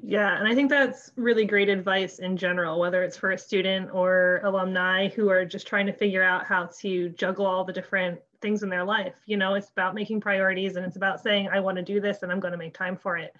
Yeah, 0.02 0.38
and 0.38 0.46
I 0.46 0.54
think 0.54 0.70
that's 0.70 1.10
really 1.16 1.44
great 1.44 1.68
advice 1.68 2.20
in 2.20 2.36
general, 2.36 2.78
whether 2.78 3.02
it's 3.02 3.16
for 3.16 3.32
a 3.32 3.38
student 3.38 3.90
or 3.92 4.40
alumni 4.44 5.08
who 5.08 5.28
are 5.30 5.44
just 5.44 5.66
trying 5.66 5.86
to 5.86 5.92
figure 5.92 6.22
out 6.22 6.46
how 6.46 6.70
to 6.80 7.08
juggle 7.10 7.44
all 7.44 7.64
the 7.64 7.72
different 7.72 8.20
things 8.40 8.62
in 8.62 8.68
their 8.68 8.84
life. 8.84 9.14
You 9.26 9.36
know, 9.36 9.54
it's 9.54 9.70
about 9.70 9.94
making 9.94 10.20
priorities 10.20 10.76
and 10.76 10.84
it's 10.84 10.96
about 10.96 11.22
saying, 11.22 11.48
I 11.48 11.60
want 11.60 11.76
to 11.76 11.82
do 11.82 12.00
this 12.00 12.22
and 12.22 12.32
I'm 12.32 12.40
going 12.40 12.52
to 12.52 12.58
make 12.58 12.74
time 12.74 12.96
for 12.96 13.16
it. 13.16 13.34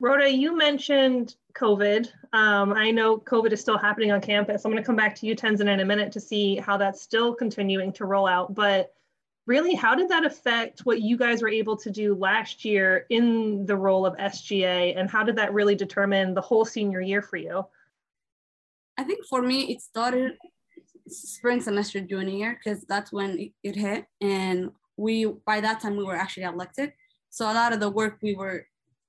Rhoda, 0.00 0.30
you 0.30 0.56
mentioned 0.56 1.36
COVID. 1.54 2.08
Um, 2.32 2.72
I 2.72 2.90
know 2.90 3.18
COVID 3.18 3.52
is 3.52 3.60
still 3.60 3.76
happening 3.76 4.12
on 4.12 4.20
campus. 4.22 4.64
I'm 4.64 4.70
going 4.70 4.82
to 4.82 4.86
come 4.86 4.96
back 4.96 5.14
to 5.16 5.26
you, 5.26 5.36
Tenzin, 5.36 5.68
in 5.68 5.80
a 5.80 5.84
minute 5.84 6.10
to 6.12 6.20
see 6.20 6.56
how 6.56 6.78
that's 6.78 7.02
still 7.02 7.34
continuing 7.34 7.92
to 7.94 8.06
roll 8.06 8.26
out. 8.26 8.54
But 8.54 8.94
really, 9.46 9.74
how 9.74 9.94
did 9.94 10.08
that 10.08 10.24
affect 10.24 10.80
what 10.80 11.02
you 11.02 11.18
guys 11.18 11.42
were 11.42 11.50
able 11.50 11.76
to 11.76 11.90
do 11.90 12.14
last 12.14 12.64
year 12.64 13.04
in 13.10 13.66
the 13.66 13.76
role 13.76 14.06
of 14.06 14.16
SGA? 14.16 14.98
And 14.98 15.10
how 15.10 15.22
did 15.22 15.36
that 15.36 15.52
really 15.52 15.74
determine 15.74 16.32
the 16.32 16.40
whole 16.40 16.64
senior 16.64 17.02
year 17.02 17.20
for 17.20 17.36
you? 17.36 17.66
I 18.96 19.04
think 19.04 19.26
for 19.26 19.42
me, 19.42 19.72
it 19.72 19.82
started 19.82 20.38
spring 21.10 21.60
semester 21.60 22.00
junior 22.00 22.34
year 22.34 22.58
because 22.62 22.84
that's 22.84 23.12
when 23.12 23.38
it, 23.38 23.52
it 23.62 23.76
hit. 23.76 24.06
And 24.20 24.70
we, 24.96 25.26
by 25.46 25.60
that 25.60 25.80
time, 25.80 25.96
we 25.96 26.04
were 26.04 26.16
actually 26.16 26.44
elected. 26.44 26.92
So 27.30 27.44
a 27.50 27.54
lot 27.54 27.72
of 27.72 27.80
the 27.80 27.90
work 27.90 28.18
we 28.22 28.34
were 28.34 28.66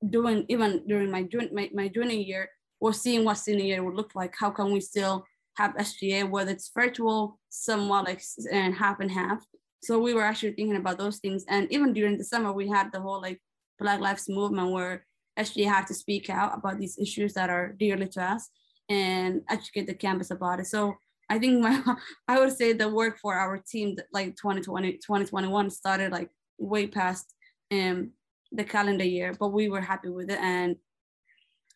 doing 0.09 0.45
even 0.49 0.83
during 0.87 1.11
my, 1.11 1.27
my, 1.51 1.69
my 1.73 1.87
junior 1.87 2.15
year 2.15 2.49
was 2.79 2.99
seeing 3.01 3.23
what 3.23 3.37
senior 3.37 3.65
year 3.65 3.83
would 3.83 3.95
look 3.95 4.15
like. 4.15 4.33
How 4.37 4.49
can 4.49 4.71
we 4.71 4.81
still 4.81 5.25
have 5.55 5.75
SGA, 5.75 6.29
whether 6.29 6.51
it's 6.51 6.71
virtual, 6.73 7.39
somewhat 7.49 8.05
like 8.05 8.21
and 8.51 8.73
half 8.73 8.99
and 8.99 9.11
half. 9.11 9.45
So 9.83 9.99
we 9.99 10.13
were 10.13 10.23
actually 10.23 10.53
thinking 10.53 10.77
about 10.77 10.97
those 10.97 11.17
things. 11.17 11.43
And 11.47 11.71
even 11.71 11.93
during 11.93 12.17
the 12.17 12.23
summer, 12.23 12.51
we 12.51 12.67
had 12.67 12.91
the 12.91 13.01
whole 13.01 13.21
like 13.21 13.39
Black 13.79 13.99
Lives 13.99 14.29
Movement 14.29 14.71
where 14.71 15.05
SGA 15.39 15.65
had 15.65 15.87
to 15.87 15.93
speak 15.93 16.29
out 16.29 16.57
about 16.57 16.79
these 16.79 16.97
issues 16.99 17.33
that 17.33 17.49
are 17.49 17.73
dearly 17.79 18.07
to 18.09 18.23
us 18.23 18.49
and 18.89 19.41
educate 19.49 19.87
the 19.87 19.93
campus 19.93 20.31
about 20.31 20.59
it. 20.59 20.67
So 20.67 20.95
I 21.31 21.39
think 21.39 21.61
my, 21.63 21.81
I 22.27 22.39
would 22.39 22.51
say 22.51 22.73
the 22.73 22.89
work 22.89 23.17
for 23.17 23.33
our 23.35 23.57
team, 23.57 23.95
like 24.11 24.35
2020, 24.35 24.93
2021 24.93 25.69
started 25.69 26.11
like 26.11 26.29
way 26.59 26.87
past 26.87 27.33
um, 27.71 28.11
the 28.51 28.65
calendar 28.65 29.05
year, 29.05 29.33
but 29.39 29.53
we 29.53 29.69
were 29.69 29.79
happy 29.79 30.09
with 30.09 30.29
it. 30.29 30.39
And 30.39 30.75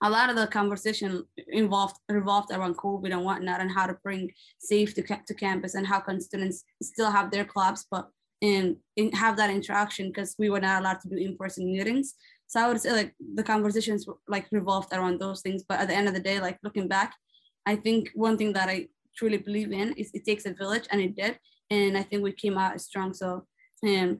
a 0.04 0.10
lot 0.10 0.30
of 0.30 0.36
the 0.36 0.48
conversation 0.48 1.24
involved 1.48 1.96
revolved 2.10 2.52
around 2.52 2.76
COVID 2.78 3.14
and 3.14 3.24
whatnot, 3.24 3.62
and 3.62 3.72
how 3.72 3.88
to 3.88 3.98
bring 4.04 4.30
safe 4.60 4.94
to, 4.96 5.02
to 5.02 5.34
campus 5.34 5.74
and 5.74 5.88
how 5.88 6.02
can 6.02 6.20
students 6.20 6.66
still 6.84 7.10
have 7.10 7.32
their 7.32 7.46
clubs, 7.46 7.88
but 7.90 8.10
in, 8.42 8.76
in 8.98 9.14
have 9.14 9.38
that 9.38 9.50
interaction 9.50 10.08
because 10.08 10.36
we 10.38 10.50
were 10.50 10.60
not 10.60 10.82
allowed 10.82 11.00
to 11.00 11.10
do 11.10 11.16
in-person 11.16 11.66
meetings. 11.72 12.16
So 12.48 12.60
I 12.60 12.68
would 12.68 12.82
say 12.82 12.92
like 12.92 13.16
the 13.36 13.44
conversations 13.44 14.06
like 14.28 14.48
revolved 14.52 14.92
around 14.92 15.22
those 15.22 15.42
things. 15.42 15.64
But 15.68 15.80
at 15.80 15.88
the 15.88 15.96
end 15.96 16.10
of 16.10 16.14
the 16.14 16.20
day, 16.20 16.42
like 16.42 16.60
looking 16.62 16.90
back, 16.90 17.14
I 17.66 17.78
think 17.78 18.12
one 18.14 18.38
thing 18.38 18.52
that 18.54 18.68
I 18.68 18.90
truly 19.16 19.38
believe 19.38 19.72
in 19.72 19.94
is 19.94 20.12
it 20.14 20.26
takes 20.26 20.46
a 20.46 20.54
village, 20.54 20.88
and 20.92 21.02
it 21.02 21.16
did. 21.16 21.40
And 21.70 21.98
I 21.98 22.04
think 22.04 22.24
we 22.24 22.32
came 22.32 22.58
out 22.58 22.80
strong. 22.82 23.14
So 23.14 23.46
um, 23.84 24.20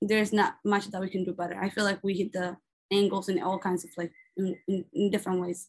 there's 0.00 0.32
not 0.32 0.56
much 0.64 0.86
that 0.90 1.00
we 1.00 1.10
can 1.10 1.24
do 1.24 1.32
better. 1.32 1.58
I 1.60 1.70
feel 1.70 1.84
like 1.84 2.02
we 2.02 2.14
hit 2.14 2.32
the 2.32 2.56
angles 2.92 3.28
in 3.28 3.42
all 3.42 3.58
kinds 3.58 3.84
of 3.84 3.90
like 3.96 4.12
in, 4.36 4.56
in, 4.68 4.84
in 4.92 5.10
different 5.10 5.40
ways. 5.40 5.68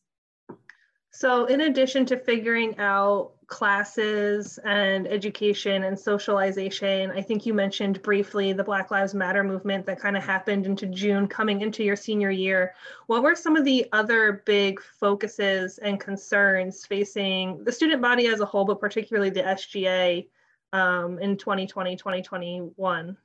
So, 1.17 1.45
in 1.45 1.62
addition 1.62 2.05
to 2.07 2.17
figuring 2.17 2.77
out 2.77 3.31
classes 3.48 4.60
and 4.65 5.07
education 5.07 5.86
and 5.86 5.98
socialization, 5.98 7.10
I 7.12 7.22
think 7.22 7.45
you 7.45 7.53
mentioned 7.53 8.01
briefly 8.01 8.51
the 8.51 8.65
Black 8.65 8.91
Lives 8.91 9.13
Matter 9.13 9.41
movement 9.41 9.86
that 9.86 9.98
kind 9.98 10.17
of 10.17 10.25
happened 10.25 10.65
into 10.65 10.88
June 10.88 11.25
coming 11.29 11.62
into 11.62 11.86
your 11.86 11.95
senior 11.95 12.31
year. 12.31 12.75
What 13.07 13.24
were 13.24 13.34
some 13.34 13.55
of 13.55 13.63
the 13.63 13.88
other 13.93 14.43
big 14.45 14.81
focuses 14.81 15.77
and 15.77 16.01
concerns 16.01 16.86
facing 16.86 17.63
the 17.63 17.72
student 17.72 18.01
body 18.01 18.27
as 18.27 18.41
a 18.41 18.45
whole, 18.45 18.65
but 18.65 18.81
particularly 18.81 19.29
the 19.29 19.43
SGA 19.43 20.27
um, 20.74 21.17
in 21.19 21.38
2020, 21.38 21.95
2021? 21.95 23.15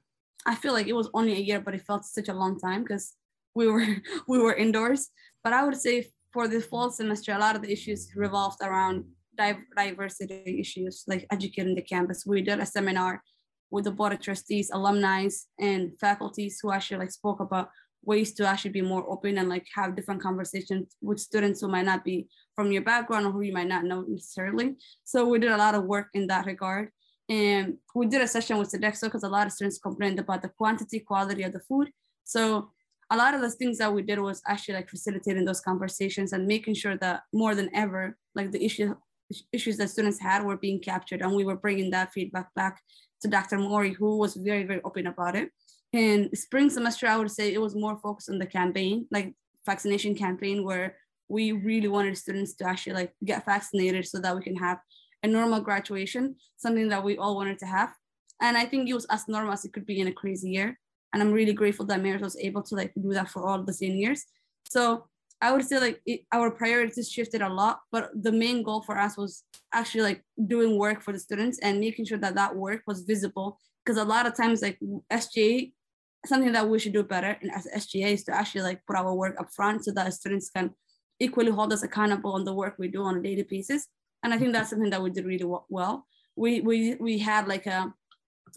I 0.46 0.54
feel 0.54 0.74
like 0.74 0.86
it 0.86 0.92
was 0.92 1.10
only 1.12 1.32
a 1.32 1.40
year, 1.40 1.60
but 1.60 1.74
it 1.74 1.82
felt 1.82 2.04
such 2.04 2.28
a 2.28 2.34
long 2.34 2.56
time 2.56 2.84
because 2.84 3.16
we 3.56 3.66
were 3.66 3.84
we 4.28 4.38
were 4.38 4.54
indoors. 4.54 5.10
But 5.42 5.54
I 5.54 5.64
would 5.64 5.76
say 5.76 6.12
for 6.32 6.48
the 6.48 6.60
fall 6.60 6.90
semester, 6.90 7.32
a 7.32 7.38
lot 7.38 7.56
of 7.56 7.62
the 7.62 7.72
issues 7.72 8.10
revolved 8.14 8.58
around 8.62 9.04
diversity 9.76 10.58
issues, 10.60 11.04
like 11.06 11.26
educating 11.30 11.74
the 11.74 11.82
campus. 11.82 12.26
We 12.26 12.42
did 12.42 12.60
a 12.60 12.66
seminar 12.66 13.22
with 13.70 13.84
the 13.84 13.90
board 13.90 14.12
of 14.12 14.20
trustees, 14.20 14.70
alumni, 14.72 15.28
and 15.58 15.92
faculties 16.00 16.58
who 16.60 16.72
actually 16.72 16.98
like 16.98 17.12
spoke 17.12 17.40
about 17.40 17.70
ways 18.02 18.32
to 18.34 18.46
actually 18.46 18.70
be 18.70 18.82
more 18.82 19.08
open 19.10 19.38
and 19.38 19.48
like 19.48 19.66
have 19.74 19.94
different 19.94 20.22
conversations 20.22 20.96
with 21.02 21.20
students 21.20 21.60
who 21.60 21.68
might 21.68 21.84
not 21.84 22.04
be 22.04 22.28
from 22.56 22.72
your 22.72 22.82
background 22.82 23.26
or 23.26 23.32
who 23.32 23.42
you 23.42 23.52
might 23.52 23.68
not 23.68 23.84
know 23.84 24.04
necessarily. 24.08 24.76
So 25.04 25.26
we 25.26 25.38
did 25.38 25.52
a 25.52 25.56
lot 25.56 25.74
of 25.74 25.84
work 25.84 26.08
in 26.14 26.26
that 26.28 26.46
regard. 26.46 26.90
And 27.28 27.76
we 27.94 28.06
did 28.06 28.22
a 28.22 28.26
session 28.26 28.58
with 28.58 28.72
Sodexo 28.72 29.02
because 29.02 29.22
a 29.22 29.28
lot 29.28 29.46
of 29.46 29.52
students 29.52 29.78
complained 29.78 30.18
about 30.18 30.42
the 30.42 30.48
quantity, 30.48 31.00
quality 31.00 31.44
of 31.44 31.52
the 31.52 31.60
food. 31.60 31.90
So 32.24 32.70
a 33.10 33.16
lot 33.16 33.34
of 33.34 33.40
the 33.40 33.50
things 33.50 33.78
that 33.78 33.92
we 33.92 34.02
did 34.02 34.20
was 34.20 34.40
actually 34.46 34.74
like 34.74 34.88
facilitating 34.88 35.44
those 35.44 35.60
conversations 35.60 36.32
and 36.32 36.46
making 36.46 36.74
sure 36.74 36.96
that 36.98 37.22
more 37.32 37.54
than 37.54 37.68
ever, 37.74 38.16
like 38.34 38.52
the 38.52 38.64
issue, 38.64 38.94
issues 39.52 39.76
that 39.78 39.90
students 39.90 40.20
had 40.20 40.44
were 40.44 40.56
being 40.56 40.80
captured 40.80 41.20
and 41.20 41.34
we 41.34 41.44
were 41.44 41.56
bringing 41.56 41.90
that 41.90 42.12
feedback 42.12 42.54
back 42.54 42.80
to 43.22 43.28
Dr. 43.28 43.58
Murray, 43.58 43.92
who 43.92 44.16
was 44.16 44.36
very, 44.36 44.64
very 44.64 44.80
open 44.84 45.08
about 45.08 45.34
it. 45.34 45.50
In 45.92 46.34
spring 46.36 46.70
semester, 46.70 47.08
I 47.08 47.16
would 47.16 47.30
say 47.30 47.52
it 47.52 47.60
was 47.60 47.74
more 47.74 47.98
focused 47.98 48.30
on 48.30 48.38
the 48.38 48.46
campaign, 48.46 49.06
like 49.10 49.34
vaccination 49.66 50.14
campaign, 50.14 50.64
where 50.64 50.96
we 51.28 51.52
really 51.52 51.88
wanted 51.88 52.16
students 52.16 52.54
to 52.54 52.66
actually 52.66 52.94
like 52.94 53.12
get 53.24 53.44
vaccinated 53.44 54.06
so 54.06 54.20
that 54.20 54.34
we 54.34 54.42
can 54.42 54.56
have 54.56 54.78
a 55.22 55.26
normal 55.26 55.60
graduation, 55.60 56.36
something 56.56 56.88
that 56.88 57.02
we 57.02 57.16
all 57.16 57.34
wanted 57.34 57.58
to 57.58 57.66
have. 57.66 57.92
And 58.40 58.56
I 58.56 58.64
think 58.66 58.88
it 58.88 58.94
was 58.94 59.06
as 59.10 59.28
normal 59.28 59.52
as 59.52 59.64
it 59.64 59.72
could 59.72 59.84
be 59.84 60.00
in 60.00 60.06
a 60.06 60.12
crazy 60.12 60.50
year. 60.50 60.78
And 61.12 61.22
I'm 61.22 61.32
really 61.32 61.52
grateful 61.52 61.86
that 61.86 62.00
Marist 62.00 62.20
was 62.20 62.36
able 62.36 62.62
to 62.62 62.74
like 62.74 62.92
do 63.00 63.12
that 63.14 63.28
for 63.28 63.46
all 63.46 63.62
the 63.62 63.72
seniors. 63.72 64.24
So 64.68 65.06
I 65.40 65.52
would 65.52 65.64
say 65.64 65.80
like 65.80 66.00
it, 66.06 66.20
our 66.32 66.50
priorities 66.50 67.10
shifted 67.10 67.42
a 67.42 67.48
lot, 67.48 67.80
but 67.90 68.10
the 68.14 68.32
main 68.32 68.62
goal 68.62 68.82
for 68.82 68.98
us 68.98 69.16
was 69.16 69.42
actually 69.72 70.02
like 70.02 70.22
doing 70.46 70.78
work 70.78 71.02
for 71.02 71.12
the 71.12 71.18
students 71.18 71.58
and 71.60 71.80
making 71.80 72.04
sure 72.04 72.18
that 72.18 72.34
that 72.34 72.54
work 72.54 72.82
was 72.86 73.02
visible. 73.02 73.58
Because 73.84 74.00
a 74.00 74.04
lot 74.04 74.26
of 74.26 74.36
times 74.36 74.62
like 74.62 74.78
SGA, 75.10 75.72
something 76.26 76.52
that 76.52 76.68
we 76.68 76.78
should 76.78 76.92
do 76.92 77.02
better 77.02 77.36
and 77.40 77.50
as 77.52 77.66
SGA 77.74 78.12
is 78.12 78.24
to 78.24 78.34
actually 78.34 78.62
like 78.62 78.82
put 78.86 78.96
our 78.96 79.14
work 79.14 79.40
up 79.40 79.50
front 79.52 79.84
so 79.84 79.92
that 79.92 80.12
students 80.12 80.50
can 80.50 80.70
equally 81.18 81.50
hold 81.50 81.72
us 81.72 81.82
accountable 81.82 82.32
on 82.32 82.44
the 82.44 82.54
work 82.54 82.74
we 82.78 82.88
do 82.88 83.02
on 83.02 83.16
a 83.16 83.22
daily 83.22 83.42
basis 83.42 83.88
and 84.22 84.34
I 84.34 84.38
think 84.38 84.52
that's 84.52 84.70
something 84.70 84.90
that 84.90 85.02
we 85.02 85.10
did 85.10 85.24
really 85.24 85.50
well. 85.68 86.06
We 86.36 86.60
we 86.60 86.94
we 86.96 87.18
had 87.18 87.48
like 87.48 87.66
a 87.66 87.92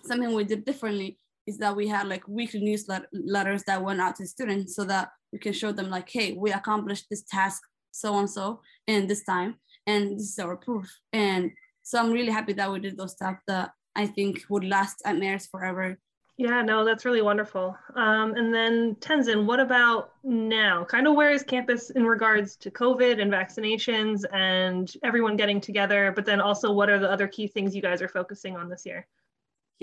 something 0.04 0.34
we 0.34 0.44
did 0.44 0.66
differently 0.66 1.20
is 1.48 1.58
that 1.58 1.76
we 1.76 1.88
had 1.88 2.08
like 2.08 2.28
weekly 2.28 2.62
newsletters 2.62 3.64
that 3.66 3.84
went 3.84 4.02
out 4.02 4.16
to 4.18 4.26
students 4.26 4.76
so 4.76 4.84
that 4.86 5.10
we 5.32 5.40
can 5.40 5.54
show 5.54 5.72
them 5.72 5.90
like, 5.90 6.10
hey, 6.10 6.34
we 6.34 6.52
accomplished 6.52 7.08
this 7.10 7.24
task 7.24 7.62
so 7.92 8.18
and 8.20 8.30
so 8.30 8.62
in 8.88 9.08
this 9.08 9.24
time, 9.24 9.56
and 9.88 10.18
this 10.18 10.32
is 10.32 10.40
our 10.40 10.58
proof. 10.58 10.90
And 11.12 11.52
so 11.84 12.00
I'm 12.00 12.12
really 12.12 12.32
happy 12.32 12.54
that 12.54 12.72
we 12.72 12.80
did 12.80 12.98
those 12.98 13.12
stuff 13.12 13.38
that 13.48 13.72
I 13.96 14.08
think 14.08 14.44
would 14.50 14.64
last 14.64 15.02
at 15.06 15.16
Marist 15.16 15.50
forever 15.52 15.98
yeah, 16.38 16.64
no, 16.64 16.84
that's 16.84 17.06
really 17.06 17.22
wonderful. 17.22 17.78
Um, 17.96 18.34
and 18.34 18.52
then 18.52 18.96
Tenzin, 18.96 19.46
what 19.46 19.60
about 19.60 20.14
now? 20.24 20.84
Kind 20.84 21.06
of 21.06 21.14
where 21.14 21.30
is 21.30 21.44
campus 21.44 21.92
in 21.92 22.06
regards 22.06 22.56
to 22.58 22.72
COVID 22.72 23.22
and 23.22 23.32
vaccinations 23.32 24.24
and 24.34 24.92
everyone 25.04 25.38
getting 25.38 25.62
together? 25.62 26.12
But 26.16 26.26
then 26.26 26.42
also, 26.42 26.72
what 26.72 26.90
are 26.90 26.98
the 26.98 27.12
other 27.12 27.28
key 27.28 27.48
things 27.48 27.76
you 27.76 27.84
guys 27.84 28.02
are 28.02 28.08
focusing 28.08 28.58
on 28.58 28.68
this 28.68 28.84
year? 28.84 29.06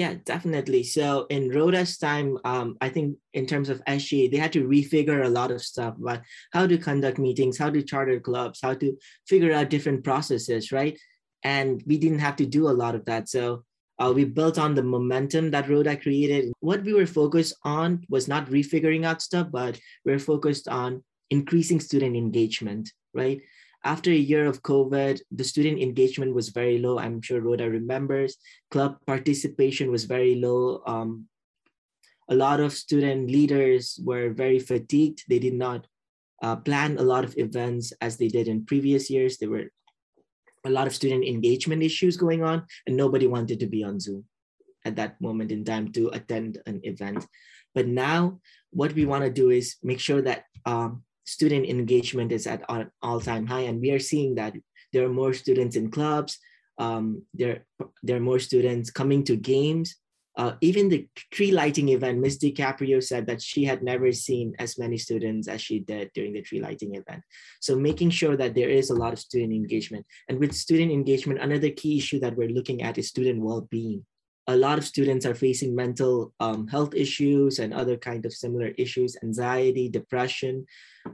Yeah, 0.00 0.14
definitely. 0.24 0.84
So 0.84 1.26
in 1.28 1.50
Rhoda's 1.50 1.98
time, 1.98 2.38
um, 2.46 2.78
I 2.80 2.88
think 2.88 3.18
in 3.34 3.44
terms 3.44 3.68
of 3.68 3.84
SGA, 3.84 4.30
they 4.30 4.38
had 4.38 4.54
to 4.54 4.66
refigure 4.66 5.26
a 5.26 5.28
lot 5.28 5.50
of 5.50 5.60
stuff 5.60 5.94
about 6.00 6.22
how 6.54 6.66
to 6.66 6.78
conduct 6.78 7.18
meetings, 7.18 7.58
how 7.58 7.68
to 7.68 7.82
charter 7.82 8.18
clubs, 8.18 8.60
how 8.62 8.72
to 8.72 8.96
figure 9.28 9.52
out 9.52 9.68
different 9.68 10.02
processes, 10.02 10.72
right? 10.72 10.98
And 11.44 11.82
we 11.86 11.98
didn't 11.98 12.20
have 12.20 12.36
to 12.36 12.46
do 12.46 12.70
a 12.70 12.78
lot 12.82 12.94
of 12.94 13.04
that. 13.04 13.28
So 13.28 13.64
uh, 13.98 14.10
we 14.16 14.24
built 14.24 14.58
on 14.58 14.74
the 14.74 14.82
momentum 14.82 15.50
that 15.50 15.68
Rhoda 15.68 15.98
created. 15.98 16.50
What 16.60 16.82
we 16.82 16.94
were 16.94 17.04
focused 17.04 17.54
on 17.62 18.02
was 18.08 18.26
not 18.26 18.48
refiguring 18.48 19.04
out 19.04 19.20
stuff, 19.20 19.48
but 19.52 19.78
we 20.06 20.14
are 20.14 20.18
focused 20.18 20.66
on 20.66 21.04
increasing 21.28 21.78
student 21.78 22.16
engagement, 22.16 22.90
right? 23.12 23.42
After 23.84 24.10
a 24.10 24.26
year 24.30 24.46
of 24.46 24.62
COVID, 24.62 25.20
the 25.30 25.44
student 25.44 25.80
engagement 25.80 26.34
was 26.34 26.50
very 26.50 26.78
low. 26.78 26.98
I'm 26.98 27.22
sure 27.22 27.40
Rhoda 27.40 27.70
remembers. 27.70 28.36
Club 28.70 28.98
participation 29.06 29.90
was 29.90 30.04
very 30.04 30.34
low. 30.34 30.82
Um, 30.86 31.28
a 32.28 32.34
lot 32.34 32.60
of 32.60 32.72
student 32.72 33.30
leaders 33.30 33.98
were 34.04 34.30
very 34.30 34.58
fatigued. 34.58 35.24
They 35.28 35.38
did 35.38 35.54
not 35.54 35.86
uh, 36.42 36.56
plan 36.56 36.98
a 36.98 37.02
lot 37.02 37.24
of 37.24 37.36
events 37.38 37.92
as 38.00 38.16
they 38.16 38.28
did 38.28 38.48
in 38.48 38.66
previous 38.66 39.10
years. 39.10 39.38
They 39.38 39.46
were 39.46 39.72
a 40.64 40.70
lot 40.70 40.86
of 40.86 40.94
student 40.94 41.24
engagement 41.24 41.82
issues 41.82 42.16
going 42.16 42.42
on, 42.42 42.66
and 42.86 42.96
nobody 42.96 43.26
wanted 43.26 43.60
to 43.60 43.66
be 43.66 43.82
on 43.82 43.98
Zoom 43.98 44.24
at 44.84 44.96
that 44.96 45.20
moment 45.20 45.52
in 45.52 45.64
time 45.64 45.92
to 45.92 46.08
attend 46.10 46.58
an 46.66 46.80
event. 46.84 47.26
But 47.74 47.86
now, 47.86 48.40
what 48.70 48.92
we 48.92 49.06
want 49.06 49.24
to 49.24 49.30
do 49.30 49.50
is 49.50 49.76
make 49.82 50.00
sure 50.00 50.22
that 50.22 50.44
um, 50.66 51.02
student 51.36 51.64
engagement 51.74 52.30
is 52.32 52.46
at 52.46 52.60
an 52.68 52.90
all-time 53.06 53.46
high, 53.46 53.66
and 53.70 53.80
we 53.80 53.90
are 53.94 54.04
seeing 54.10 54.34
that 54.40 54.52
there 54.92 55.04
are 55.06 55.18
more 55.22 55.34
students 55.42 55.76
in 55.76 55.90
clubs. 55.96 56.32
Um, 56.78 57.04
there, 57.40 57.56
there 58.02 58.16
are 58.18 58.28
more 58.30 58.42
students 58.50 58.90
coming 58.90 59.22
to 59.24 59.36
games. 59.36 59.88
Uh, 60.40 60.54
even 60.60 60.88
the 60.88 61.06
tree 61.34 61.52
lighting 61.52 61.88
event, 61.90 62.18
Miss 62.18 62.38
DiCaprio 62.38 62.98
said 63.02 63.26
that 63.26 63.42
she 63.42 63.62
had 63.70 63.82
never 63.82 64.10
seen 64.12 64.54
as 64.58 64.78
many 64.78 64.96
students 64.96 65.46
as 65.54 65.60
she 65.60 65.80
did 65.80 66.10
during 66.14 66.32
the 66.32 66.42
tree 66.42 66.62
lighting 66.66 66.94
event. 66.94 67.22
So 67.60 67.76
making 67.76 68.10
sure 68.10 68.36
that 68.36 68.54
there 68.54 68.70
is 68.70 68.90
a 68.90 69.00
lot 69.02 69.12
of 69.12 69.18
student 69.18 69.52
engagement. 69.52 70.06
And 70.28 70.38
with 70.38 70.54
student 70.54 70.90
engagement, 70.90 71.40
another 71.40 71.70
key 71.70 71.98
issue 71.98 72.20
that 72.20 72.36
we're 72.36 72.56
looking 72.58 72.80
at 72.82 72.96
is 72.96 73.08
student 73.08 73.42
well-being 73.42 74.04
a 74.50 74.56
lot 74.56 74.78
of 74.78 74.84
students 74.84 75.24
are 75.24 75.34
facing 75.34 75.76
mental 75.76 76.32
um, 76.40 76.66
health 76.66 76.92
issues 76.94 77.60
and 77.60 77.72
other 77.72 77.96
kind 77.96 78.26
of 78.26 78.32
similar 78.32 78.68
issues, 78.76 79.16
anxiety, 79.22 79.88
depression, 79.88 80.66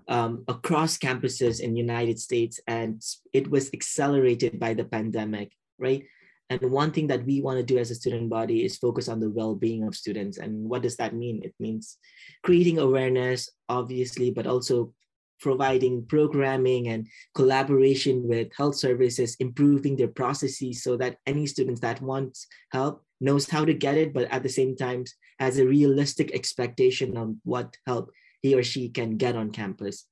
um, 0.08 0.42
across 0.48 0.96
campuses 0.96 1.60
in 1.60 1.76
United 1.76 2.18
States. 2.18 2.58
And 2.66 3.02
it 3.34 3.50
was 3.50 3.70
accelerated 3.74 4.58
by 4.58 4.72
the 4.72 4.84
pandemic, 4.84 5.52
right? 5.78 6.02
And 6.48 6.62
one 6.70 6.92
thing 6.92 7.08
that 7.08 7.26
we 7.26 7.42
want 7.42 7.58
to 7.58 7.62
do 7.62 7.76
as 7.76 7.90
a 7.90 7.94
student 7.94 8.30
body 8.30 8.64
is 8.64 8.78
focus 8.78 9.08
on 9.08 9.20
the 9.20 9.28
well-being 9.28 9.84
of 9.84 9.94
students. 9.94 10.38
And 10.38 10.68
what 10.70 10.82
does 10.82 10.96
that 10.96 11.14
mean? 11.14 11.42
It 11.44 11.54
means 11.60 11.98
creating 12.42 12.78
awareness, 12.78 13.50
obviously, 13.68 14.30
but 14.30 14.46
also 14.46 14.94
providing 15.40 16.04
programming 16.06 16.88
and 16.88 17.06
collaboration 17.34 18.26
with 18.26 18.48
health 18.56 18.76
services, 18.76 19.36
improving 19.40 19.96
their 19.96 20.08
processes 20.08 20.82
so 20.82 20.96
that 20.96 21.18
any 21.26 21.46
students 21.46 21.80
that 21.80 22.00
wants 22.00 22.46
help 22.72 23.04
knows 23.20 23.48
how 23.48 23.64
to 23.64 23.74
get 23.74 23.96
it, 23.96 24.12
but 24.12 24.30
at 24.30 24.42
the 24.42 24.48
same 24.48 24.76
time 24.76 25.04
has 25.38 25.58
a 25.58 25.66
realistic 25.66 26.34
expectation 26.34 27.16
of 27.16 27.34
what 27.44 27.76
help 27.86 28.10
he 28.42 28.54
or 28.54 28.62
she 28.62 28.88
can 28.88 29.16
get 29.16 29.36
on 29.36 29.50
campus 29.50 30.06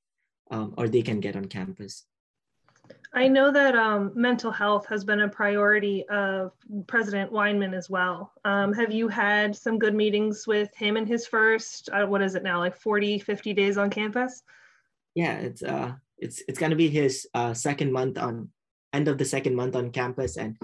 um, 0.51 0.73
or 0.77 0.87
they 0.87 1.01
can 1.01 1.19
get 1.19 1.35
on 1.35 1.45
campus. 1.45 2.05
I 3.13 3.29
know 3.29 3.49
that 3.49 3.75
um, 3.75 4.11
mental 4.13 4.51
health 4.51 4.85
has 4.87 5.05
been 5.05 5.21
a 5.21 5.29
priority 5.29 6.05
of 6.09 6.51
President 6.85 7.31
Weinman 7.31 7.73
as 7.73 7.89
well. 7.89 8.33
Um, 8.43 8.73
have 8.73 8.91
you 8.91 9.07
had 9.07 9.55
some 9.55 9.79
good 9.79 9.95
meetings 9.95 10.45
with 10.45 10.75
him 10.75 10.97
in 10.97 11.05
his 11.05 11.25
first, 11.25 11.89
uh, 11.93 12.05
what 12.05 12.21
is 12.21 12.35
it 12.35 12.43
now, 12.43 12.59
like 12.59 12.75
40, 12.75 13.19
50 13.19 13.53
days 13.53 13.77
on 13.77 13.89
campus? 13.89 14.43
Yeah, 15.15 15.37
it's 15.37 15.63
uh, 15.63 15.93
it's 16.17 16.43
it's 16.47 16.59
gonna 16.59 16.75
be 16.75 16.89
his 16.89 17.27
uh, 17.33 17.53
second 17.53 17.91
month 17.91 18.17
on 18.17 18.49
end 18.93 19.07
of 19.07 19.17
the 19.17 19.25
second 19.25 19.55
month 19.55 19.75
on 19.75 19.91
campus, 19.91 20.37
and 20.37 20.57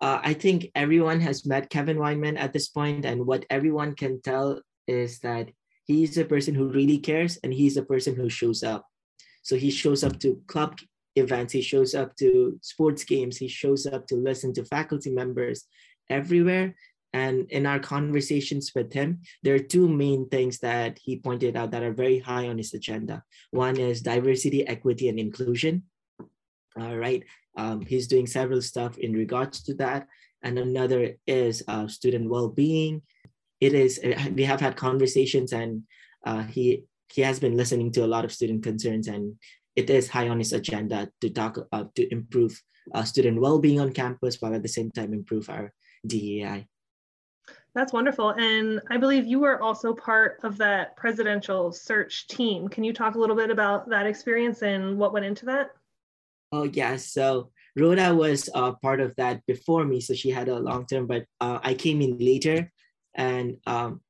uh, 0.00 0.20
I 0.22 0.34
think 0.34 0.70
everyone 0.74 1.20
has 1.20 1.46
met 1.46 1.70
Kevin 1.70 1.96
Weinman 1.96 2.38
at 2.38 2.52
this 2.52 2.68
point, 2.68 3.04
and 3.04 3.26
what 3.26 3.44
everyone 3.50 3.94
can 3.94 4.20
tell 4.22 4.60
is 4.86 5.18
that 5.20 5.50
he's 5.84 6.16
a 6.18 6.24
person 6.24 6.54
who 6.54 6.68
really 6.68 6.98
cares, 6.98 7.38
and 7.42 7.52
he's 7.52 7.76
a 7.76 7.82
person 7.82 8.14
who 8.14 8.28
shows 8.28 8.62
up. 8.62 8.86
So 9.42 9.56
he 9.56 9.70
shows 9.70 10.04
up 10.04 10.18
to 10.20 10.40
club 10.46 10.78
events, 11.16 11.52
he 11.52 11.62
shows 11.62 11.94
up 11.94 12.14
to 12.16 12.58
sports 12.62 13.04
games, 13.04 13.38
he 13.38 13.48
shows 13.48 13.86
up 13.86 14.06
to 14.08 14.16
listen 14.16 14.52
to 14.54 14.64
faculty 14.64 15.10
members 15.10 15.64
everywhere 16.10 16.74
and 17.16 17.50
in 17.50 17.64
our 17.64 17.78
conversations 17.78 18.72
with 18.74 18.92
him, 18.92 19.22
there 19.42 19.54
are 19.54 19.72
two 19.74 19.88
main 19.88 20.28
things 20.28 20.58
that 20.58 20.98
he 21.02 21.16
pointed 21.16 21.56
out 21.56 21.70
that 21.70 21.82
are 21.82 22.02
very 22.04 22.18
high 22.18 22.46
on 22.46 22.58
his 22.58 22.74
agenda. 22.74 23.22
One 23.52 23.78
is 23.78 24.02
diversity, 24.02 24.68
equity, 24.68 25.08
and 25.08 25.18
inclusion. 25.18 25.84
All 26.78 26.98
right. 26.98 27.24
Um, 27.56 27.80
he's 27.80 28.06
doing 28.06 28.26
several 28.26 28.60
stuff 28.60 28.98
in 28.98 29.14
regards 29.14 29.62
to 29.62 29.74
that. 29.76 30.08
And 30.42 30.58
another 30.58 31.16
is 31.26 31.62
uh, 31.68 31.88
student 31.88 32.28
well-being. 32.28 33.00
It 33.62 33.72
is, 33.72 33.98
we 34.34 34.44
have 34.44 34.60
had 34.60 34.76
conversations 34.76 35.54
and 35.54 35.84
uh, 36.26 36.42
he, 36.42 36.84
he 37.14 37.22
has 37.22 37.40
been 37.40 37.56
listening 37.56 37.92
to 37.92 38.04
a 38.04 38.12
lot 38.14 38.26
of 38.26 38.32
student 38.32 38.62
concerns 38.62 39.08
and 39.08 39.36
it 39.74 39.88
is 39.88 40.10
high 40.10 40.28
on 40.28 40.38
his 40.38 40.52
agenda 40.52 41.08
to 41.22 41.30
talk, 41.30 41.56
uh, 41.72 41.84
to 41.94 42.12
improve 42.12 42.60
uh, 42.92 43.04
student 43.04 43.40
well-being 43.40 43.80
on 43.80 43.94
campus 43.94 44.36
while 44.38 44.54
at 44.54 44.62
the 44.62 44.76
same 44.76 44.90
time 44.90 45.14
improve 45.14 45.48
our 45.48 45.72
DEI. 46.06 46.68
That's 47.76 47.92
wonderful. 47.92 48.30
And 48.30 48.80
I 48.88 48.96
believe 48.96 49.26
you 49.26 49.38
were 49.38 49.60
also 49.60 49.92
part 49.92 50.40
of 50.44 50.56
that 50.56 50.96
presidential 50.96 51.70
search 51.72 52.26
team. 52.26 52.68
Can 52.68 52.84
you 52.84 52.94
talk 52.94 53.16
a 53.16 53.18
little 53.18 53.36
bit 53.36 53.50
about 53.50 53.86
that 53.90 54.06
experience 54.06 54.62
and 54.62 54.96
what 54.96 55.12
went 55.12 55.26
into 55.26 55.44
that? 55.44 55.72
Oh, 56.52 56.62
yeah. 56.64 56.96
So 56.96 57.50
Rhoda 57.76 58.14
was 58.14 58.48
uh, 58.54 58.72
part 58.80 59.00
of 59.00 59.14
that 59.16 59.44
before 59.44 59.84
me. 59.84 60.00
So 60.00 60.14
she 60.14 60.30
had 60.30 60.48
a 60.48 60.58
long 60.58 60.86
term, 60.86 61.06
but 61.06 61.26
uh, 61.38 61.58
I 61.62 61.74
came 61.74 62.00
in 62.00 62.16
later. 62.16 62.72
And 63.14 63.58
um, 63.66 64.00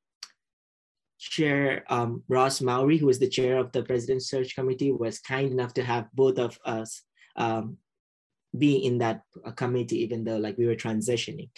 Chair 1.19 1.83
um, 1.89 2.23
Ross 2.29 2.61
Mowry, 2.61 2.99
who 2.99 3.07
was 3.07 3.19
the 3.19 3.29
chair 3.29 3.59
of 3.59 3.73
the 3.73 3.83
President's 3.83 4.31
Search 4.31 4.55
Committee, 4.55 4.93
was 4.93 5.19
kind 5.19 5.51
enough 5.51 5.75
to 5.75 5.83
have 5.83 6.07
both 6.15 6.39
of 6.39 6.57
us 6.65 7.03
um, 7.35 7.79
be 8.57 8.77
in 8.77 8.99
that 8.99 9.23
uh, 9.45 9.51
committee, 9.51 10.05
even 10.05 10.23
though 10.23 10.37
like 10.37 10.57
we 10.57 10.67
were 10.67 10.77
transitioning 10.77 11.49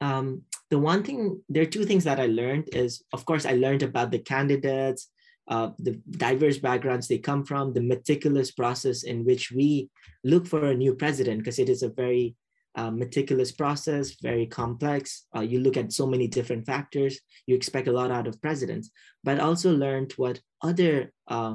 um, 0.00 0.42
the 0.70 0.78
one 0.78 1.02
thing, 1.02 1.40
there 1.48 1.62
are 1.62 1.66
two 1.66 1.84
things 1.84 2.04
that 2.04 2.20
I 2.20 2.26
learned 2.26 2.70
is, 2.72 3.02
of 3.12 3.24
course, 3.24 3.46
I 3.46 3.52
learned 3.52 3.82
about 3.82 4.10
the 4.10 4.18
candidates, 4.18 5.10
uh, 5.48 5.70
the 5.78 6.00
diverse 6.10 6.58
backgrounds 6.58 7.06
they 7.06 7.18
come 7.18 7.44
from, 7.44 7.72
the 7.72 7.82
meticulous 7.82 8.50
process 8.50 9.04
in 9.04 9.24
which 9.24 9.52
we 9.52 9.90
look 10.24 10.46
for 10.46 10.66
a 10.66 10.74
new 10.74 10.94
president, 10.94 11.38
because 11.38 11.58
it 11.58 11.68
is 11.68 11.82
a 11.82 11.88
very 11.88 12.34
uh, 12.74 12.90
meticulous 12.90 13.52
process, 13.52 14.16
very 14.20 14.46
complex. 14.46 15.26
Uh, 15.34 15.40
you 15.40 15.60
look 15.60 15.76
at 15.76 15.92
so 15.92 16.06
many 16.06 16.26
different 16.26 16.66
factors. 16.66 17.20
You 17.46 17.54
expect 17.54 17.88
a 17.88 17.92
lot 17.92 18.10
out 18.10 18.26
of 18.26 18.42
presidents, 18.42 18.90
but 19.24 19.40
also 19.40 19.72
learned 19.72 20.12
what 20.16 20.40
other 20.62 21.12
uh, 21.28 21.54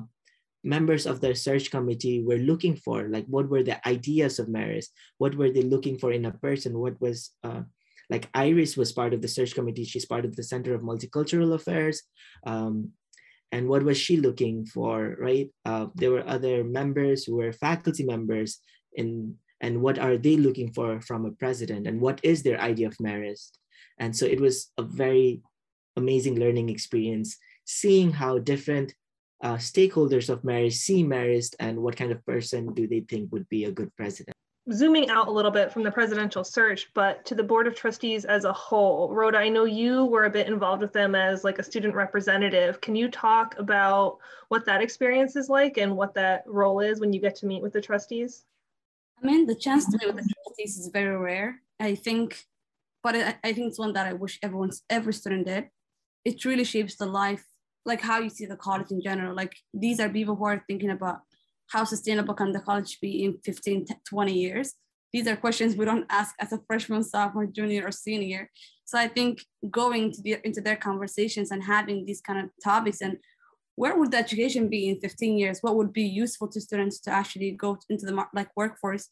members 0.63 1.05
of 1.05 1.21
the 1.21 1.35
search 1.35 1.69
committee 1.69 2.23
were 2.23 2.37
looking 2.37 2.75
for. 2.75 3.09
Like, 3.09 3.25
what 3.25 3.49
were 3.49 3.63
the 3.63 3.85
ideas 3.87 4.39
of 4.39 4.47
Marist? 4.47 4.89
What 5.17 5.35
were 5.35 5.51
they 5.51 5.63
looking 5.63 5.97
for 5.97 6.11
in 6.11 6.25
a 6.25 6.31
person? 6.31 6.79
What 6.79 6.99
was 7.01 7.31
uh, 7.43 7.63
like 8.11 8.29
Iris 8.33 8.75
was 8.75 8.91
part 8.91 9.13
of 9.13 9.21
the 9.21 9.29
search 9.29 9.55
committee. 9.55 9.85
She's 9.85 10.05
part 10.05 10.25
of 10.25 10.35
the 10.35 10.43
Center 10.43 10.75
of 10.75 10.81
Multicultural 10.81 11.53
Affairs. 11.55 12.03
Um, 12.45 12.91
and 13.53 13.69
what 13.69 13.83
was 13.83 13.97
she 13.97 14.17
looking 14.17 14.65
for, 14.65 15.15
right? 15.17 15.49
Uh, 15.65 15.87
there 15.95 16.11
were 16.11 16.27
other 16.27 16.63
members 16.63 17.23
who 17.23 17.37
were 17.37 17.53
faculty 17.53 18.03
members 18.03 18.59
in, 18.93 19.35
and 19.61 19.81
what 19.81 19.97
are 19.97 20.17
they 20.17 20.35
looking 20.35 20.73
for 20.73 20.99
from 20.99 21.25
a 21.25 21.31
president 21.31 21.87
and 21.87 22.01
what 22.01 22.19
is 22.21 22.43
their 22.43 22.59
idea 22.59 22.87
of 22.87 22.97
Marist? 22.97 23.51
And 23.97 24.15
so 24.15 24.25
it 24.25 24.41
was 24.41 24.71
a 24.77 24.83
very 24.83 25.41
amazing 25.95 26.37
learning 26.37 26.69
experience, 26.69 27.37
seeing 27.63 28.11
how 28.11 28.39
different 28.39 28.93
uh, 29.41 29.55
stakeholders 29.55 30.29
of 30.29 30.43
Marist 30.43 30.79
see 30.83 31.03
Marist 31.03 31.55
and 31.59 31.79
what 31.79 31.95
kind 31.95 32.11
of 32.11 32.25
person 32.25 32.73
do 32.73 32.87
they 32.87 33.01
think 33.01 33.31
would 33.31 33.47
be 33.47 33.65
a 33.65 33.71
good 33.71 33.95
president 33.95 34.35
zooming 34.71 35.09
out 35.09 35.27
a 35.27 35.31
little 35.31 35.51
bit 35.51 35.71
from 35.71 35.83
the 35.83 35.91
presidential 35.91 36.43
search, 36.43 36.91
but 36.93 37.25
to 37.25 37.35
the 37.35 37.43
board 37.43 37.65
of 37.65 37.75
trustees 37.75 38.25
as 38.25 38.45
a 38.45 38.53
whole. 38.53 39.13
Rhoda, 39.13 39.39
I 39.39 39.49
know 39.49 39.65
you 39.65 40.05
were 40.05 40.25
a 40.25 40.29
bit 40.29 40.47
involved 40.47 40.81
with 40.81 40.93
them 40.93 41.15
as 41.15 41.43
like 41.43 41.57
a 41.57 41.63
student 41.63 41.95
representative. 41.95 42.79
Can 42.79 42.95
you 42.95 43.09
talk 43.09 43.57
about 43.57 44.17
what 44.49 44.65
that 44.65 44.81
experience 44.81 45.35
is 45.35 45.49
like 45.49 45.77
and 45.77 45.97
what 45.97 46.13
that 46.13 46.43
role 46.45 46.79
is 46.79 46.99
when 46.99 47.11
you 47.11 47.19
get 47.19 47.35
to 47.37 47.47
meet 47.47 47.61
with 47.61 47.73
the 47.73 47.81
trustees? 47.81 48.43
I 49.21 49.25
mean, 49.25 49.45
the 49.47 49.55
chance 49.55 49.85
to 49.85 49.97
meet 50.01 50.13
with 50.13 50.25
the 50.25 50.33
trustees 50.45 50.77
is 50.77 50.87
very 50.87 51.17
rare. 51.17 51.61
I 51.79 51.95
think, 51.95 52.45
but 53.01 53.15
I, 53.15 53.53
think 53.53 53.67
it's 53.67 53.79
one 53.79 53.93
that 53.93 54.05
I 54.05 54.13
wish 54.13 54.39
everyone's 54.43 54.83
every 54.89 55.13
student 55.13 55.47
did. 55.47 55.69
It 56.23 56.45
really 56.45 56.63
shapes 56.63 56.95
the 56.95 57.07
life, 57.07 57.43
like 57.85 58.01
how 58.01 58.19
you 58.19 58.29
see 58.29 58.45
the 58.45 58.55
college 58.55 58.91
in 58.91 59.01
general. 59.01 59.35
Like 59.35 59.55
these 59.73 59.99
are 59.99 60.09
people 60.09 60.35
who 60.35 60.45
are 60.45 60.63
thinking 60.67 60.91
about 60.91 61.21
how 61.71 61.83
sustainable 61.85 62.33
can 62.33 62.51
the 62.51 62.59
college 62.59 62.99
be 63.01 63.23
in 63.23 63.37
15, 63.45 63.85
20 64.07 64.33
years? 64.33 64.73
These 65.13 65.27
are 65.27 65.35
questions 65.35 65.75
we 65.75 65.85
don't 65.85 66.05
ask 66.09 66.35
as 66.39 66.53
a 66.53 66.59
freshman, 66.67 67.03
sophomore, 67.03 67.45
junior, 67.45 67.87
or 67.87 67.91
senior. 67.91 68.49
So 68.85 68.97
I 68.97 69.07
think 69.07 69.41
going 69.69 70.11
to 70.11 70.21
the, 70.21 70.37
into 70.43 70.61
their 70.61 70.75
conversations 70.75 71.51
and 71.51 71.63
having 71.63 72.05
these 72.05 72.21
kind 72.21 72.39
of 72.39 72.49
topics 72.63 73.01
and 73.01 73.17
where 73.75 73.97
would 73.97 74.11
the 74.11 74.17
education 74.17 74.69
be 74.69 74.89
in 74.89 74.99
15 74.99 75.37
years? 75.37 75.59
What 75.61 75.75
would 75.75 75.93
be 75.93 76.03
useful 76.03 76.47
to 76.49 76.61
students 76.61 76.99
to 77.01 77.11
actually 77.11 77.51
go 77.51 77.77
into 77.89 78.05
the 78.05 78.25
like 78.33 78.49
workforce? 78.55 79.09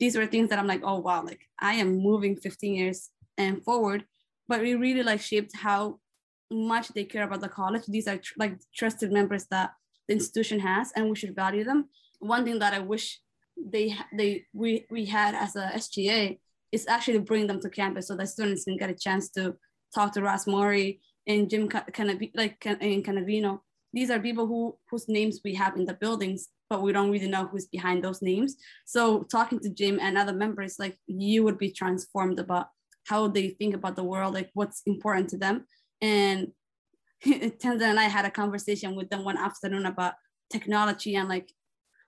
These 0.00 0.16
are 0.16 0.26
things 0.26 0.48
that 0.48 0.58
I'm 0.58 0.66
like, 0.66 0.80
oh 0.82 0.98
wow, 0.98 1.22
like 1.22 1.40
I 1.60 1.74
am 1.74 1.98
moving 1.98 2.36
15 2.36 2.74
years 2.74 3.10
and 3.36 3.62
forward. 3.62 4.04
But 4.48 4.62
we 4.62 4.74
really 4.74 5.02
like 5.02 5.20
shaped 5.20 5.54
how 5.54 6.00
much 6.50 6.88
they 6.88 7.04
care 7.04 7.22
about 7.22 7.42
the 7.42 7.48
college. 7.48 7.82
These 7.86 8.08
are 8.08 8.16
tr- 8.16 8.34
like 8.38 8.58
trusted 8.74 9.12
members 9.12 9.46
that 9.50 9.72
the 10.08 10.14
institution 10.14 10.60
has 10.60 10.92
and 10.96 11.08
we 11.08 11.16
should 11.16 11.34
value 11.34 11.64
them 11.64 11.88
one 12.18 12.44
thing 12.44 12.58
that 12.58 12.74
i 12.74 12.78
wish 12.78 13.20
they 13.56 13.94
they 14.16 14.44
we 14.52 14.86
we 14.90 15.04
had 15.04 15.34
as 15.34 15.56
a 15.56 15.70
sga 15.76 16.38
is 16.72 16.86
actually 16.88 17.18
bring 17.18 17.46
them 17.46 17.60
to 17.60 17.68
campus 17.68 18.08
so 18.08 18.16
that 18.16 18.28
students 18.28 18.64
can 18.64 18.76
get 18.76 18.90
a 18.90 18.94
chance 18.94 19.28
to 19.28 19.54
talk 19.94 20.12
to 20.12 20.22
Ross 20.22 20.46
Mowry 20.46 21.00
and 21.26 21.48
Jim 21.48 21.68
Canav- 21.68 22.30
like 22.34 22.64
in 22.66 23.02
Cannavino. 23.02 23.60
These 23.92 24.10
are 24.10 24.18
people 24.18 24.46
who 24.46 24.76
whose 24.90 25.08
names 25.08 25.40
we 25.44 25.54
have 25.54 25.76
in 25.76 25.84
the 25.84 25.94
buildings, 25.94 26.48
but 26.70 26.82
we 26.82 26.92
don't 26.92 27.10
really 27.10 27.28
know 27.28 27.46
who's 27.46 27.66
behind 27.66 28.02
those 28.02 28.22
names. 28.22 28.56
So 28.86 29.24
talking 29.24 29.60
to 29.60 29.68
Jim 29.68 29.98
and 30.00 30.16
other 30.16 30.32
members, 30.32 30.78
like 30.78 30.96
you 31.06 31.44
would 31.44 31.58
be 31.58 31.70
transformed 31.70 32.38
about 32.38 32.68
how 33.06 33.28
they 33.28 33.50
think 33.50 33.74
about 33.74 33.96
the 33.96 34.04
world, 34.04 34.32
like 34.32 34.50
what's 34.54 34.82
important 34.86 35.28
to 35.30 35.36
them. 35.36 35.66
And 36.00 36.52
Tenzin 37.26 37.82
and 37.82 38.00
I 38.00 38.04
had 38.04 38.24
a 38.24 38.30
conversation 38.30 38.94
with 38.94 39.10
them 39.10 39.24
one 39.24 39.38
afternoon 39.38 39.86
about 39.86 40.14
technology 40.50 41.16
and 41.16 41.28
like 41.28 41.52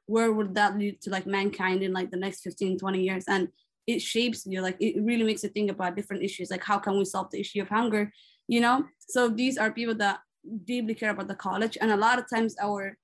where 0.07 0.33
would 0.33 0.55
that 0.55 0.77
lead 0.79 1.00
to 1.00 1.11
like 1.11 1.27
mankind 1.27 1.83
in 1.83 1.92
like 1.92 2.11
the 2.11 2.16
next 2.16 2.42
15 2.42 2.79
20 2.79 3.03
years? 3.03 3.24
And 3.29 3.48
it 3.87 4.00
shapes 4.00 4.46
you 4.46 4.61
like 4.61 4.77
it 4.81 5.03
really 5.03 5.24
makes 5.24 5.42
you 5.42 5.50
think 5.50 5.70
about 5.70 5.94
different 5.94 6.22
issues 6.22 6.50
like 6.50 6.64
how 6.64 6.79
can 6.79 6.98
we 6.98 7.05
solve 7.05 7.31
the 7.31 7.40
issue 7.40 7.61
of 7.62 7.68
hunger 7.68 8.11
you 8.48 8.61
know? 8.61 8.85
So 8.98 9.29
these 9.29 9.57
are 9.57 9.70
people 9.70 9.94
that 9.96 10.20
deeply 10.64 10.94
care 10.94 11.11
about 11.11 11.29
the 11.29 11.35
college 11.35 11.79
and 11.81 11.90
a 11.90 11.96
lot 11.96 12.18
of 12.18 12.29
times 12.29 12.55
our 12.61 12.96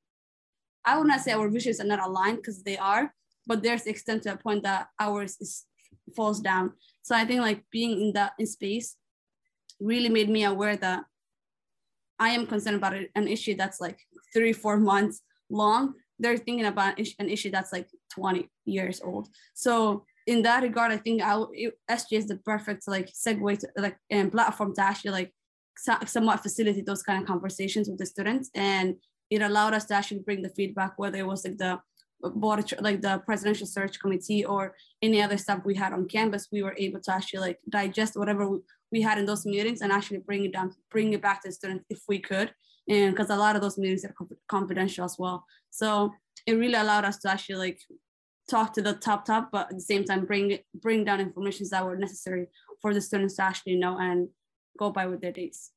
i 0.84 0.98
would 0.98 1.06
not 1.06 1.20
say 1.20 1.32
our 1.32 1.48
visions 1.48 1.80
are 1.80 1.86
not 1.86 2.06
aligned 2.06 2.36
because 2.36 2.62
they 2.62 2.76
are 2.76 3.14
but 3.46 3.62
there's 3.62 3.86
extent 3.86 4.22
to 4.22 4.32
a 4.32 4.36
point 4.36 4.62
that 4.62 4.88
ours 4.98 5.36
is 5.40 5.64
falls 6.16 6.40
down. 6.40 6.72
So 7.02 7.14
i 7.14 7.24
think 7.24 7.40
like 7.40 7.64
being 7.70 8.00
in 8.00 8.12
that 8.12 8.32
in 8.38 8.46
space 8.46 8.96
really 9.80 10.08
made 10.08 10.28
me 10.28 10.44
aware 10.44 10.76
that 10.76 11.04
i 12.20 12.30
am 12.30 12.46
concerned 12.46 12.76
about 12.76 12.94
an 13.14 13.26
issue 13.26 13.56
that's 13.56 13.80
like 13.80 13.98
three 14.32 14.52
four 14.52 14.76
months 14.78 15.22
long. 15.50 15.94
They're 16.18 16.36
thinking 16.36 16.66
about 16.66 16.98
an 16.98 17.28
issue 17.28 17.50
that's 17.50 17.72
like 17.72 17.88
20 18.12 18.48
years 18.66 19.00
old. 19.02 19.28
So 19.54 20.04
in 20.26 20.42
that 20.42 20.62
regard 20.62 20.92
i 20.92 20.98
think 20.98 21.22
I, 21.22 21.34
sga 21.90 22.12
is 22.12 22.26
the 22.28 22.36
perfect 22.36 22.86
like 22.86 23.08
segue 23.10 23.58
to 23.60 23.68
like 23.78 23.96
and 24.10 24.30
platform 24.30 24.74
to 24.74 24.82
actually 24.82 25.12
like 25.12 25.32
somewhat 26.06 26.42
facilitate 26.42 26.84
those 26.84 27.02
kind 27.02 27.22
of 27.22 27.26
conversations 27.26 27.88
with 27.88 27.98
the 27.98 28.06
students. 28.06 28.50
And 28.54 28.96
it 29.30 29.40
allowed 29.40 29.74
us 29.74 29.86
to 29.86 29.94
actually 29.94 30.20
bring 30.20 30.42
the 30.42 30.50
feedback 30.50 30.92
whether 30.98 31.18
it 31.18 31.26
was 31.26 31.44
like 31.44 31.56
the 31.56 31.80
board 32.22 32.70
like 32.80 33.00
the 33.00 33.22
presidential 33.24 33.66
search 33.66 33.98
committee 33.98 34.44
or 34.44 34.74
any 35.00 35.22
other 35.22 35.38
stuff 35.38 35.60
we 35.64 35.74
had 35.74 35.94
on 35.94 36.06
campus 36.06 36.48
we 36.52 36.62
were 36.62 36.74
able 36.76 37.00
to 37.00 37.12
actually 37.14 37.40
like 37.40 37.58
digest 37.70 38.14
whatever 38.14 38.58
we 38.92 39.00
had 39.00 39.18
in 39.18 39.26
those 39.26 39.46
meetings 39.46 39.80
and 39.80 39.92
actually 39.92 40.18
bring 40.18 40.44
it 40.44 40.52
down 40.52 40.72
bring 40.90 41.12
it 41.12 41.22
back 41.22 41.42
to 41.42 41.48
the 41.48 41.54
students 41.54 41.84
if 41.88 42.00
we 42.08 42.18
could. 42.18 42.52
And 42.88 43.12
because 43.12 43.30
a 43.30 43.36
lot 43.36 43.56
of 43.56 43.62
those 43.62 43.78
meetings 43.78 44.04
are 44.04 44.14
confidential 44.48 45.04
as 45.04 45.16
well. 45.18 45.44
So 45.70 46.12
it 46.46 46.54
really 46.54 46.74
allowed 46.74 47.04
us 47.04 47.18
to 47.18 47.30
actually 47.30 47.56
like 47.56 47.80
talk 48.50 48.72
to 48.72 48.82
the 48.82 48.94
top 48.94 49.24
top 49.24 49.50
but 49.52 49.68
at 49.70 49.76
the 49.76 49.80
same 49.80 50.04
time 50.04 50.24
bring 50.24 50.58
bring 50.74 51.04
down 51.04 51.20
information 51.20 51.66
that 51.70 51.84
were 51.84 51.96
necessary 51.96 52.48
for 52.82 52.92
the 52.92 53.00
students 53.00 53.36
to 53.36 53.42
actually 53.42 53.76
know 53.76 53.96
and 53.98 54.28
go 54.76 54.90
by 54.90 55.06
with 55.06 55.20
their 55.20 55.30
dates 55.30 55.70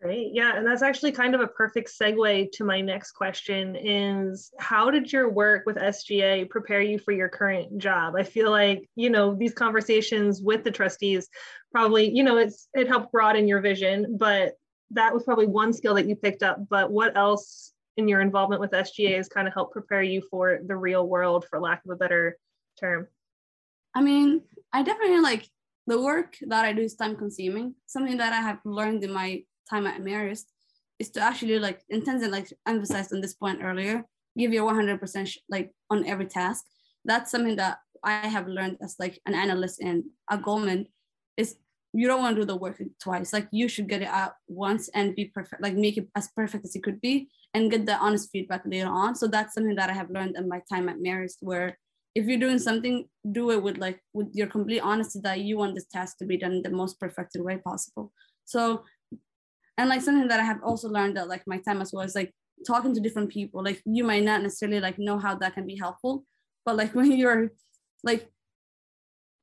Great. 0.00 0.30
Yeah. 0.32 0.56
And 0.56 0.64
that's 0.64 0.82
actually 0.82 1.10
kind 1.10 1.34
of 1.34 1.40
a 1.40 1.48
perfect 1.48 1.90
segue 1.90 2.52
to 2.52 2.64
my 2.64 2.80
next 2.80 3.12
question 3.12 3.74
is 3.74 4.52
how 4.58 4.92
did 4.92 5.12
your 5.12 5.28
work 5.28 5.66
with 5.66 5.76
SGA 5.76 6.48
prepare 6.48 6.80
you 6.80 7.00
for 7.00 7.10
your 7.10 7.28
current 7.28 7.78
job? 7.78 8.14
I 8.16 8.22
feel 8.22 8.52
like, 8.52 8.88
you 8.94 9.10
know, 9.10 9.34
these 9.34 9.54
conversations 9.54 10.40
with 10.40 10.62
the 10.62 10.70
trustees 10.70 11.28
probably, 11.72 12.14
you 12.14 12.22
know, 12.22 12.36
it's 12.36 12.68
it 12.74 12.86
helped 12.86 13.10
broaden 13.10 13.48
your 13.48 13.60
vision, 13.60 14.16
but 14.18 14.52
that 14.92 15.12
was 15.12 15.24
probably 15.24 15.46
one 15.46 15.72
skill 15.72 15.94
that 15.94 16.06
you 16.06 16.14
picked 16.14 16.44
up. 16.44 16.58
But 16.68 16.92
what 16.92 17.16
else 17.16 17.72
in 17.96 18.06
your 18.06 18.20
involvement 18.20 18.60
with 18.60 18.70
SGA 18.70 19.16
has 19.16 19.28
kind 19.28 19.48
of 19.48 19.54
helped 19.54 19.72
prepare 19.72 20.02
you 20.02 20.22
for 20.30 20.60
the 20.64 20.76
real 20.76 21.08
world, 21.08 21.44
for 21.50 21.58
lack 21.58 21.84
of 21.84 21.90
a 21.90 21.96
better 21.96 22.38
term? 22.78 23.08
I 23.96 24.02
mean, 24.02 24.42
I 24.72 24.84
definitely 24.84 25.20
like 25.20 25.48
the 25.88 26.00
work 26.00 26.36
that 26.42 26.64
I 26.64 26.72
do 26.72 26.82
is 26.82 26.94
time 26.94 27.16
consuming. 27.16 27.74
Something 27.86 28.18
that 28.18 28.32
I 28.32 28.40
have 28.40 28.60
learned 28.64 29.02
in 29.02 29.12
my 29.12 29.42
time 29.68 29.86
at 29.86 30.00
Marist 30.00 30.46
is 30.98 31.10
to 31.10 31.20
actually 31.20 31.58
like 31.58 31.80
intend 31.88 32.28
like 32.30 32.52
emphasize 32.66 33.12
on 33.12 33.20
this 33.20 33.34
point 33.34 33.60
earlier, 33.62 34.04
give 34.36 34.52
your 34.52 34.70
100% 34.70 35.28
sh- 35.28 35.38
like 35.48 35.70
on 35.90 36.06
every 36.06 36.26
task. 36.26 36.64
That's 37.04 37.30
something 37.30 37.56
that 37.56 37.78
I 38.04 38.26
have 38.26 38.48
learned 38.48 38.78
as 38.82 38.96
like 38.98 39.18
an 39.26 39.34
analyst 39.34 39.80
and 39.80 40.04
a 40.30 40.38
Goldman 40.38 40.86
is 41.36 41.56
you 41.92 42.06
don't 42.06 42.20
want 42.20 42.36
to 42.36 42.42
do 42.42 42.46
the 42.46 42.56
work 42.56 42.80
twice. 43.02 43.32
Like 43.32 43.48
you 43.50 43.68
should 43.68 43.88
get 43.88 44.02
it 44.02 44.08
out 44.08 44.32
once 44.46 44.88
and 44.94 45.14
be 45.14 45.26
perfect, 45.26 45.62
like 45.62 45.74
make 45.74 45.96
it 45.96 46.08
as 46.14 46.28
perfect 46.36 46.64
as 46.64 46.76
it 46.76 46.82
could 46.82 47.00
be 47.00 47.28
and 47.54 47.70
get 47.70 47.86
the 47.86 47.96
honest 47.96 48.30
feedback 48.30 48.62
later 48.66 48.88
on. 48.88 49.14
So 49.14 49.26
that's 49.26 49.54
something 49.54 49.76
that 49.76 49.90
I 49.90 49.94
have 49.94 50.10
learned 50.10 50.36
in 50.36 50.48
my 50.48 50.60
time 50.70 50.88
at 50.88 50.98
Marist 50.98 51.38
where 51.40 51.78
if 52.14 52.26
you're 52.26 52.38
doing 52.38 52.58
something, 52.58 53.06
do 53.32 53.50
it 53.50 53.62
with 53.62 53.78
like 53.78 54.00
with 54.12 54.28
your 54.34 54.48
complete 54.48 54.80
honesty 54.80 55.20
that 55.22 55.40
you 55.40 55.56
want 55.56 55.74
this 55.74 55.86
task 55.86 56.18
to 56.18 56.26
be 56.26 56.36
done 56.36 56.52
in 56.52 56.62
the 56.62 56.70
most 56.70 56.98
perfected 57.00 57.42
way 57.42 57.58
possible. 57.58 58.12
So 58.44 58.84
and 59.78 59.88
like 59.88 60.02
something 60.02 60.28
that 60.28 60.40
i 60.40 60.44
have 60.44 60.62
also 60.62 60.88
learned 60.88 61.16
that 61.16 61.28
like 61.28 61.42
my 61.46 61.58
time 61.58 61.80
as 61.80 61.92
well 61.92 62.04
is 62.04 62.14
like 62.14 62.32
talking 62.66 62.94
to 62.94 63.00
different 63.00 63.30
people. 63.30 63.62
Like 63.62 63.82
you 63.84 64.04
might 64.04 64.24
not 64.24 64.42
necessarily 64.42 64.80
like 64.80 64.98
know 64.98 65.18
how 65.18 65.34
that 65.36 65.54
can 65.54 65.66
be 65.66 65.76
helpful 65.76 66.24
but 66.64 66.76
like 66.76 66.94
when 66.98 67.12
you're 67.12 67.52
like 68.04 68.28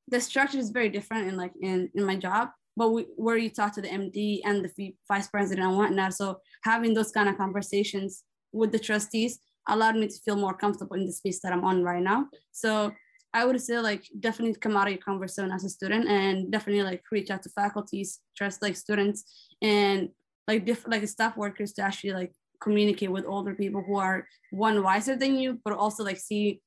the 0.08 0.20
structure 0.20 0.58
is 0.58 0.70
very 0.70 0.88
different 0.88 1.28
in 1.28 1.36
like 1.36 1.52
in 1.60 1.90
in 1.94 2.04
my 2.04 2.16
job 2.16 2.48
but 2.76 2.90
we, 2.90 3.02
where 3.16 3.38
you 3.38 3.50
talk 3.50 3.72
to 3.74 3.80
the 3.80 3.88
md 3.88 4.40
and 4.44 4.64
the 4.64 4.94
vice 5.08 5.28
president 5.28 5.66
and 5.66 5.76
whatnot. 5.76 6.14
So 6.14 6.40
having 6.62 6.92
those 6.94 7.10
kind 7.10 7.28
of 7.28 7.38
conversations 7.38 8.22
with 8.52 8.70
the 8.70 8.78
trustees 8.78 9.38
allowed 9.66 9.96
me 9.96 10.06
to 10.06 10.18
feel 10.24 10.36
more 10.36 10.54
comfortable 10.54 10.96
in 10.96 11.06
the 11.06 11.12
space 11.12 11.40
that 11.40 11.52
i'm 11.52 11.64
on 11.64 11.82
right 11.82 12.02
now. 12.02 12.26
So 12.52 12.92
I 13.34 13.44
would 13.44 13.60
say 13.60 13.78
like 13.80 14.04
definitely 14.20 14.54
come 14.54 14.76
out 14.76 14.86
of 14.86 14.92
your 14.92 15.02
comfort 15.02 15.30
zone 15.30 15.50
as 15.50 15.64
a 15.64 15.68
student 15.68 16.06
and 16.08 16.50
definitely 16.50 16.84
like 16.84 17.02
reach 17.10 17.30
out 17.30 17.42
to 17.42 17.50
faculties, 17.50 18.20
trust 18.36 18.62
like 18.62 18.76
students 18.76 19.24
and 19.60 20.10
like 20.48 20.64
different 20.64 20.92
like 21.00 21.08
staff 21.08 21.36
workers 21.36 21.72
to 21.74 21.82
actually 21.82 22.12
like 22.12 22.32
communicate 22.60 23.10
with 23.10 23.26
older 23.26 23.54
people 23.54 23.82
who 23.82 23.96
are 23.96 24.26
one 24.50 24.82
wiser 24.82 25.16
than 25.16 25.36
you 25.36 25.60
but 25.64 25.74
also 25.74 26.02
like 26.02 26.18
see 26.18 26.60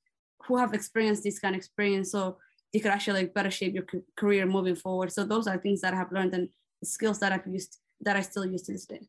who 0.46 0.58
have 0.58 0.74
experienced 0.74 1.24
this 1.24 1.40
kind 1.40 1.56
of 1.56 1.60
experience 1.60 2.12
so 2.12 2.38
you 2.74 2.82
could 2.82 2.92
actually 2.92 3.22
like 3.22 3.34
better 3.34 3.52
shape 3.52 3.74
your 3.74 3.86
career 4.16 4.46
moving 4.46 4.76
forward. 4.76 5.12
So 5.12 5.24
those 5.24 5.48
are 5.48 5.58
things 5.58 5.82
that 5.82 5.94
i 5.94 5.98
have 5.98 6.12
learned 6.12 6.34
and 6.34 6.50
skills 6.84 7.20
that 7.20 7.32
i've 7.32 7.48
used 7.48 7.78
that 8.02 8.16
i 8.16 8.22
still 8.22 8.46
use 8.46 8.62
to 8.64 8.72
this 8.72 8.86
day. 8.86 9.02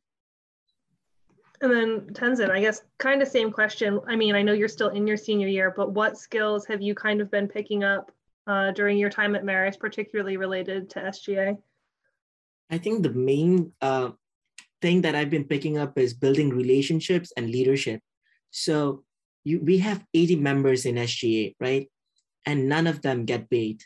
And 1.60 1.70
then 1.72 2.00
tenzin 2.12 2.50
i 2.50 2.60
guess 2.60 2.82
kind 2.98 3.20
of 3.22 3.28
same 3.28 3.52
question. 3.52 4.00
I 4.06 4.16
mean 4.16 4.34
i 4.34 4.42
know 4.42 4.52
you're 4.52 4.68
still 4.68 4.88
in 4.88 5.06
your 5.06 5.16
senior 5.16 5.48
year 5.48 5.72
but 5.76 5.92
what 5.92 6.18
skills 6.18 6.66
have 6.66 6.80
you 6.80 6.94
kind 6.94 7.20
of 7.20 7.30
been 7.30 7.48
picking 7.48 7.84
up 7.84 8.10
uh, 8.46 8.72
during 8.72 8.98
your 8.98 9.10
time 9.10 9.36
at 9.36 9.44
Marist, 9.44 9.78
particularly 9.78 10.36
related 10.36 10.88
to 10.90 11.00
sga 11.00 11.56
i 12.70 12.78
think 12.78 13.02
the 13.02 13.10
main 13.10 13.72
uh, 13.82 14.10
thing 14.80 15.02
that 15.02 15.14
I've 15.14 15.30
been 15.30 15.44
picking 15.44 15.78
up 15.78 15.98
is 15.98 16.14
building 16.14 16.50
relationships 16.50 17.32
and 17.36 17.50
leadership. 17.50 18.00
So 18.50 19.04
you, 19.44 19.60
we 19.60 19.78
have 19.78 20.04
80 20.14 20.36
members 20.36 20.86
in 20.86 20.96
SGA, 20.96 21.54
right? 21.60 21.88
And 22.46 22.68
none 22.68 22.86
of 22.86 23.02
them 23.02 23.24
get 23.24 23.50
paid. 23.50 23.82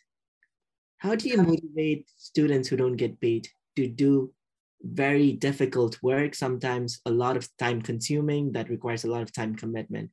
How 0.98 1.14
do 1.14 1.28
you 1.28 1.36
motivate 1.42 2.08
students 2.16 2.68
who 2.68 2.76
don't 2.76 2.96
get 2.96 3.20
paid 3.20 3.48
to 3.76 3.86
do 3.86 4.32
very 4.82 5.32
difficult 5.32 6.02
work, 6.02 6.34
sometimes 6.34 7.00
a 7.06 7.10
lot 7.10 7.36
of 7.36 7.48
time 7.58 7.82
consuming 7.82 8.52
that 8.52 8.70
requires 8.70 9.04
a 9.04 9.10
lot 9.10 9.22
of 9.22 9.32
time 9.32 9.54
commitment? 9.54 10.10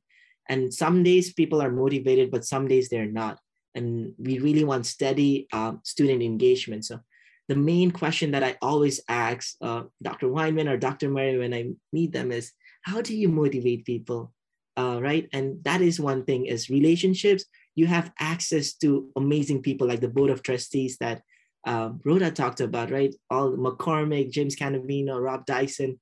And 0.48 0.74
some 0.74 1.02
days 1.02 1.32
people 1.32 1.62
are 1.62 1.70
motivated, 1.70 2.30
but 2.30 2.44
some 2.44 2.68
days 2.68 2.88
they're 2.88 3.10
not. 3.10 3.38
And 3.74 4.12
we 4.18 4.38
really 4.38 4.64
want 4.64 4.86
steady 4.86 5.46
uh, 5.52 5.74
student 5.82 6.22
engagement. 6.22 6.84
So 6.84 7.00
the 7.48 7.56
main 7.56 7.90
question 7.90 8.32
that 8.32 8.42
I 8.42 8.56
always 8.62 9.00
ask 9.08 9.56
uh, 9.60 9.84
Dr. 10.02 10.28
Weinman 10.28 10.70
or 10.70 10.76
Dr. 10.76 11.08
Murray 11.08 11.38
when 11.38 11.54
I 11.54 11.70
meet 11.92 12.12
them 12.12 12.32
is, 12.32 12.52
how 12.82 13.00
do 13.00 13.16
you 13.16 13.28
motivate 13.28 13.84
people? 13.84 14.32
Uh, 14.76 15.00
right? 15.02 15.28
And 15.32 15.62
that 15.64 15.82
is 15.82 16.00
one 16.00 16.24
thing 16.24 16.46
is 16.46 16.70
relationships. 16.70 17.44
You 17.74 17.86
have 17.86 18.12
access 18.18 18.74
to 18.74 19.10
amazing 19.16 19.62
people 19.62 19.86
like 19.86 20.00
the 20.00 20.08
board 20.08 20.30
of 20.30 20.42
trustees 20.42 20.96
that 20.98 21.22
um, 21.66 22.00
Rhoda 22.04 22.30
talked 22.30 22.60
about, 22.60 22.90
right? 22.90 23.14
All 23.30 23.52
McCormick, 23.52 24.30
James 24.30 24.56
Cannavino, 24.56 25.22
Rob 25.22 25.46
Dyson, 25.46 26.00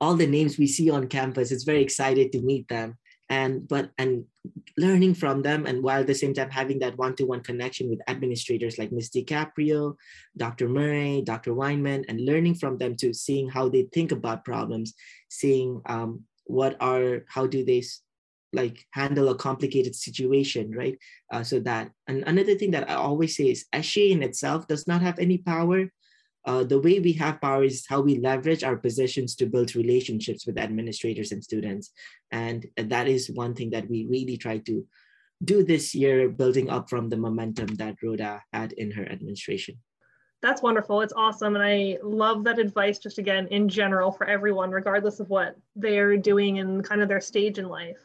all 0.00 0.14
the 0.14 0.26
names 0.26 0.58
we 0.58 0.66
see 0.66 0.90
on 0.90 1.08
campus. 1.08 1.52
It's 1.52 1.64
very 1.64 1.82
excited 1.82 2.32
to 2.32 2.42
meet 2.42 2.68
them 2.68 2.96
and 3.32 3.66
but 3.66 3.90
and 3.96 4.24
learning 4.76 5.14
from 5.14 5.40
them 5.40 5.64
and 5.64 5.82
while 5.82 6.00
at 6.00 6.06
the 6.06 6.14
same 6.22 6.34
time 6.34 6.50
having 6.50 6.78
that 6.80 6.98
one-to-one 6.98 7.40
connection 7.40 7.88
with 7.88 8.06
administrators 8.06 8.76
like 8.76 8.92
Ms. 8.92 9.08
DiCaprio, 9.08 9.96
Dr. 10.36 10.68
Murray, 10.68 11.22
Dr. 11.24 11.52
Weinman, 11.54 12.04
and 12.08 12.26
learning 12.26 12.56
from 12.56 12.76
them 12.76 12.94
to 12.96 13.14
seeing 13.14 13.48
how 13.48 13.70
they 13.70 13.84
think 13.94 14.12
about 14.12 14.44
problems, 14.44 14.92
seeing 15.30 15.80
um, 15.86 16.24
what 16.44 16.76
are 16.80 17.24
how 17.28 17.46
do 17.46 17.64
they 17.64 17.82
like 18.52 18.84
handle 18.90 19.30
a 19.30 19.40
complicated 19.48 19.94
situation, 19.96 20.76
right? 20.76 20.98
Uh, 21.32 21.42
so 21.42 21.56
that 21.60 21.90
and 22.08 22.24
another 22.26 22.54
thing 22.56 22.72
that 22.72 22.90
I 22.90 22.94
always 22.94 23.34
say 23.36 23.48
is 23.48 23.64
SGA 23.72 24.10
in 24.10 24.22
itself 24.22 24.68
does 24.68 24.86
not 24.86 25.00
have 25.00 25.18
any 25.18 25.38
power 25.38 25.88
uh, 26.44 26.64
the 26.64 26.80
way 26.80 26.98
we 26.98 27.12
have 27.14 27.40
power 27.40 27.64
is 27.64 27.86
how 27.88 28.00
we 28.00 28.18
leverage 28.18 28.64
our 28.64 28.76
positions 28.76 29.36
to 29.36 29.46
build 29.46 29.76
relationships 29.76 30.46
with 30.46 30.58
administrators 30.58 31.32
and 31.32 31.42
students. 31.42 31.92
And 32.30 32.66
that 32.76 33.06
is 33.08 33.30
one 33.30 33.54
thing 33.54 33.70
that 33.70 33.88
we 33.88 34.06
really 34.10 34.36
try 34.36 34.58
to 34.58 34.86
do 35.44 35.62
this 35.64 35.94
year, 35.94 36.28
building 36.28 36.70
up 36.70 36.88
from 36.88 37.08
the 37.08 37.16
momentum 37.16 37.74
that 37.76 37.96
Rhoda 38.02 38.42
had 38.52 38.72
in 38.72 38.90
her 38.92 39.04
administration. 39.04 39.76
That's 40.40 40.62
wonderful. 40.62 41.00
It's 41.02 41.12
awesome. 41.12 41.54
And 41.54 41.64
I 41.64 41.98
love 42.02 42.42
that 42.44 42.58
advice, 42.58 42.98
just 42.98 43.18
again, 43.18 43.46
in 43.48 43.68
general, 43.68 44.10
for 44.10 44.26
everyone, 44.26 44.72
regardless 44.72 45.20
of 45.20 45.30
what 45.30 45.56
they're 45.76 46.16
doing 46.16 46.58
and 46.58 46.84
kind 46.84 47.00
of 47.00 47.08
their 47.08 47.20
stage 47.20 47.58
in 47.58 47.68
life. 47.68 47.98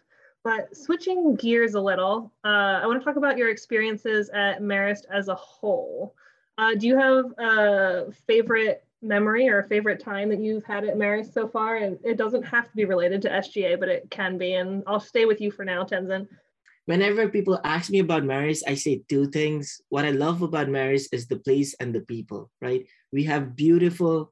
But 0.43 0.77
switching 0.77 1.35
gears 1.35 1.73
a 1.73 1.81
little, 1.81 2.31
uh, 2.45 2.79
I 2.81 2.85
want 2.85 3.01
to 3.01 3.05
talk 3.05 3.15
about 3.15 3.37
your 3.37 3.49
experiences 3.49 4.29
at 4.29 4.61
Marist 4.61 5.05
as 5.11 5.29
a 5.29 5.35
whole. 5.35 6.15
Uh, 6.57 6.73
do 6.73 6.87
you 6.87 6.97
have 6.97 7.25
a 7.37 8.11
favorite 8.25 8.83
memory 9.01 9.47
or 9.47 9.59
a 9.59 9.67
favorite 9.67 10.03
time 10.03 10.29
that 10.29 10.39
you've 10.39 10.65
had 10.65 10.83
at 10.83 10.97
Marist 10.97 11.33
so 11.33 11.47
far? 11.47 11.77
And 11.77 11.99
it 12.03 12.17
doesn't 12.17 12.43
have 12.43 12.69
to 12.69 12.75
be 12.75 12.85
related 12.85 13.21
to 13.23 13.29
SGA, 13.29 13.79
but 13.79 13.89
it 13.89 14.09
can 14.09 14.37
be. 14.37 14.53
And 14.53 14.83
I'll 14.87 14.99
stay 14.99 15.25
with 15.25 15.39
you 15.39 15.51
for 15.51 15.63
now, 15.63 15.83
Tenzin. 15.83 16.27
Whenever 16.85 17.27
people 17.27 17.59
ask 17.63 17.91
me 17.91 17.99
about 17.99 18.23
Marist, 18.23 18.63
I 18.65 18.73
say 18.73 19.03
two 19.09 19.29
things. 19.29 19.81
What 19.89 20.05
I 20.05 20.11
love 20.11 20.41
about 20.41 20.67
Marist 20.67 21.09
is 21.11 21.27
the 21.27 21.37
place 21.37 21.75
and 21.79 21.93
the 21.93 22.01
people, 22.01 22.49
right? 22.61 22.87
We 23.11 23.25
have 23.25 23.55
beautiful, 23.55 24.31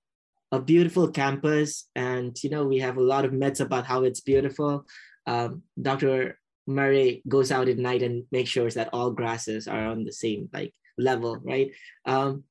a 0.52 0.60
beautiful 0.60 1.10
campus, 1.12 1.90
and 1.96 2.36
you 2.42 2.50
know 2.50 2.66
we 2.66 2.80
have 2.80 2.96
a 2.96 3.04
lot 3.04 3.26
of 3.26 3.34
myths 3.34 3.60
about 3.60 3.86
how 3.86 4.04
it's 4.04 4.22
beautiful. 4.22 4.86
Um, 5.28 5.64
Dr. 5.80 6.40
Murray 6.66 7.22
goes 7.28 7.52
out 7.52 7.68
at 7.68 7.78
night 7.78 8.02
and 8.02 8.24
makes 8.32 8.52
sure 8.52 8.72
that 8.72 8.90
all 8.94 9.12
grasses 9.12 9.68
are 9.68 9.88
on 9.88 10.06
the 10.06 10.14
same 10.14 10.48
like 10.54 10.74
level, 10.98 11.40
right? 11.44 11.72
Um, 12.06 12.44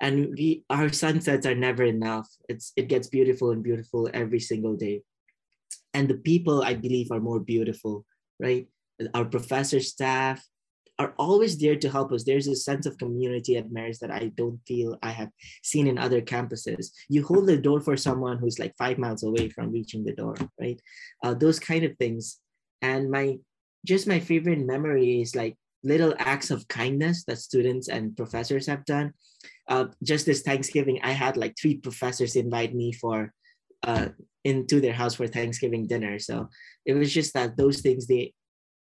and 0.00 0.34
we 0.36 0.64
our 0.70 0.92
sunsets 0.92 1.46
are 1.46 1.54
never 1.54 1.82
enough. 1.82 2.28
It's 2.48 2.72
it 2.76 2.88
gets 2.88 3.08
beautiful 3.08 3.50
and 3.50 3.62
beautiful 3.62 4.08
every 4.14 4.40
single 4.40 4.76
day, 4.76 5.02
and 5.94 6.08
the 6.08 6.18
people 6.18 6.62
I 6.62 6.74
believe 6.74 7.10
are 7.10 7.20
more 7.20 7.40
beautiful, 7.40 8.04
right? 8.38 8.68
Our 9.14 9.24
professor 9.24 9.80
staff 9.80 10.44
are 10.98 11.14
always 11.16 11.58
there 11.58 11.76
to 11.76 11.88
help 11.88 12.12
us. 12.12 12.24
There's 12.24 12.48
a 12.48 12.56
sense 12.56 12.84
of 12.84 12.98
community 12.98 13.56
at 13.56 13.70
Marist 13.70 14.00
that 14.00 14.10
I 14.10 14.32
don't 14.36 14.58
feel 14.66 14.98
I 15.02 15.10
have 15.10 15.30
seen 15.62 15.86
in 15.86 15.96
other 15.96 16.20
campuses. 16.20 16.90
You 17.08 17.24
hold 17.24 17.46
the 17.46 17.56
door 17.56 17.80
for 17.80 17.96
someone 17.96 18.38
who's 18.38 18.58
like 18.58 18.74
five 18.76 18.98
miles 18.98 19.22
away 19.22 19.48
from 19.48 19.70
reaching 19.70 20.04
the 20.04 20.14
door, 20.14 20.34
right? 20.60 20.80
Uh, 21.22 21.34
those 21.34 21.60
kind 21.60 21.84
of 21.84 21.96
things 21.98 22.38
and 22.82 23.10
my 23.10 23.38
just 23.86 24.06
my 24.06 24.20
favorite 24.20 24.58
memory 24.58 25.22
is 25.22 25.36
like 25.36 25.56
little 25.84 26.14
acts 26.18 26.50
of 26.50 26.66
kindness 26.68 27.24
that 27.24 27.38
students 27.38 27.88
and 27.88 28.16
professors 28.16 28.66
have 28.66 28.84
done. 28.84 29.12
Uh, 29.68 29.86
just 30.02 30.26
this 30.26 30.42
Thanksgiving, 30.42 31.00
I 31.02 31.12
had 31.12 31.36
like 31.36 31.54
three 31.60 31.76
professors 31.76 32.36
invite 32.36 32.74
me 32.74 32.92
for 32.92 33.32
uh, 33.82 34.08
into 34.44 34.80
their 34.80 34.92
house 34.92 35.14
for 35.14 35.26
Thanksgiving 35.26 35.86
dinner. 35.86 36.18
So 36.18 36.48
it 36.86 36.94
was 36.94 37.12
just 37.12 37.34
that 37.34 37.56
those 37.56 37.80
things 37.80 38.06
they 38.06 38.32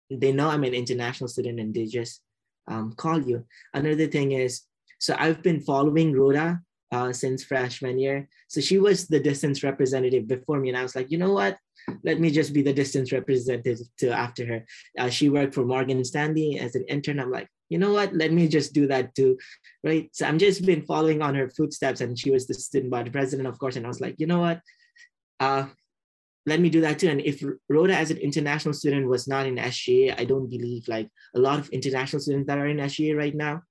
they 0.09 0.33
know 0.33 0.49
I'm 0.49 0.65
an 0.65 0.73
international 0.73 1.29
student 1.29 1.59
and 1.59 1.73
they 1.73 1.85
just 1.85 2.21
um, 2.67 2.93
call 2.93 3.21
you. 3.21 3.45
Another 3.73 4.07
thing 4.07 4.33
is, 4.33 4.63
so 4.99 5.15
I've 5.17 5.41
been 5.41 5.61
following 5.61 6.11
Rhoda 6.13 6.59
uh, 6.91 7.13
since 7.13 7.43
freshman 7.43 7.99
year. 7.99 8.27
So 8.47 8.61
she 8.61 8.77
was 8.79 9.07
the 9.07 9.19
distance 9.19 9.63
representative 9.63 10.27
before 10.27 10.59
me, 10.59 10.69
and 10.69 10.77
I 10.77 10.83
was 10.83 10.95
like, 10.95 11.11
you 11.11 11.17
know 11.17 11.33
what? 11.33 11.57
let 12.03 12.19
me 12.19 12.31
just 12.31 12.53
be 12.53 12.61
the 12.61 12.73
distance 12.73 13.11
representative 13.11 13.79
to 13.97 14.09
after 14.09 14.45
her. 14.45 14.65
Uh, 14.97 15.09
she 15.09 15.29
worked 15.29 15.53
for 15.53 15.65
Morgan 15.65 16.03
Stanley 16.03 16.59
as 16.59 16.75
an 16.75 16.85
intern. 16.87 17.19
I'm 17.19 17.31
like, 17.31 17.47
you 17.69 17.77
know 17.77 17.93
what? 17.93 18.13
Let 18.13 18.31
me 18.31 18.47
just 18.47 18.73
do 18.73 18.87
that 18.87 19.15
too, 19.15 19.37
right? 19.83 20.09
So 20.13 20.25
I'm 20.25 20.39
just 20.39 20.65
been 20.65 20.83
following 20.83 21.21
on 21.21 21.35
her 21.35 21.49
footsteps, 21.49 22.01
and 22.01 22.17
she 22.17 22.31
was 22.31 22.47
the 22.47 22.53
student 22.53 22.91
body 22.91 23.09
president, 23.09 23.47
of 23.47 23.57
course. 23.59 23.75
And 23.75 23.85
I 23.85 23.89
was 23.89 24.01
like, 24.01 24.15
you 24.17 24.27
know 24.27 24.39
what? 24.39 24.61
Uh, 25.39 25.67
let 26.45 26.59
me 26.59 26.69
do 26.69 26.81
that 26.81 26.99
too. 26.99 27.09
And 27.09 27.21
if 27.21 27.43
Rhoda 27.69 27.95
as 27.95 28.11
an 28.11 28.17
international 28.17 28.73
student 28.73 29.07
was 29.07 29.27
not 29.27 29.45
in 29.45 29.55
SGA, 29.55 30.19
I 30.19 30.25
don't 30.25 30.49
believe 30.49 30.87
like 30.87 31.07
a 31.35 31.39
lot 31.39 31.59
of 31.59 31.69
international 31.69 32.19
students 32.19 32.47
that 32.47 32.57
are 32.57 32.67
in 32.67 32.77
SGA 32.77 33.15
right 33.15 33.35
now, 33.35 33.61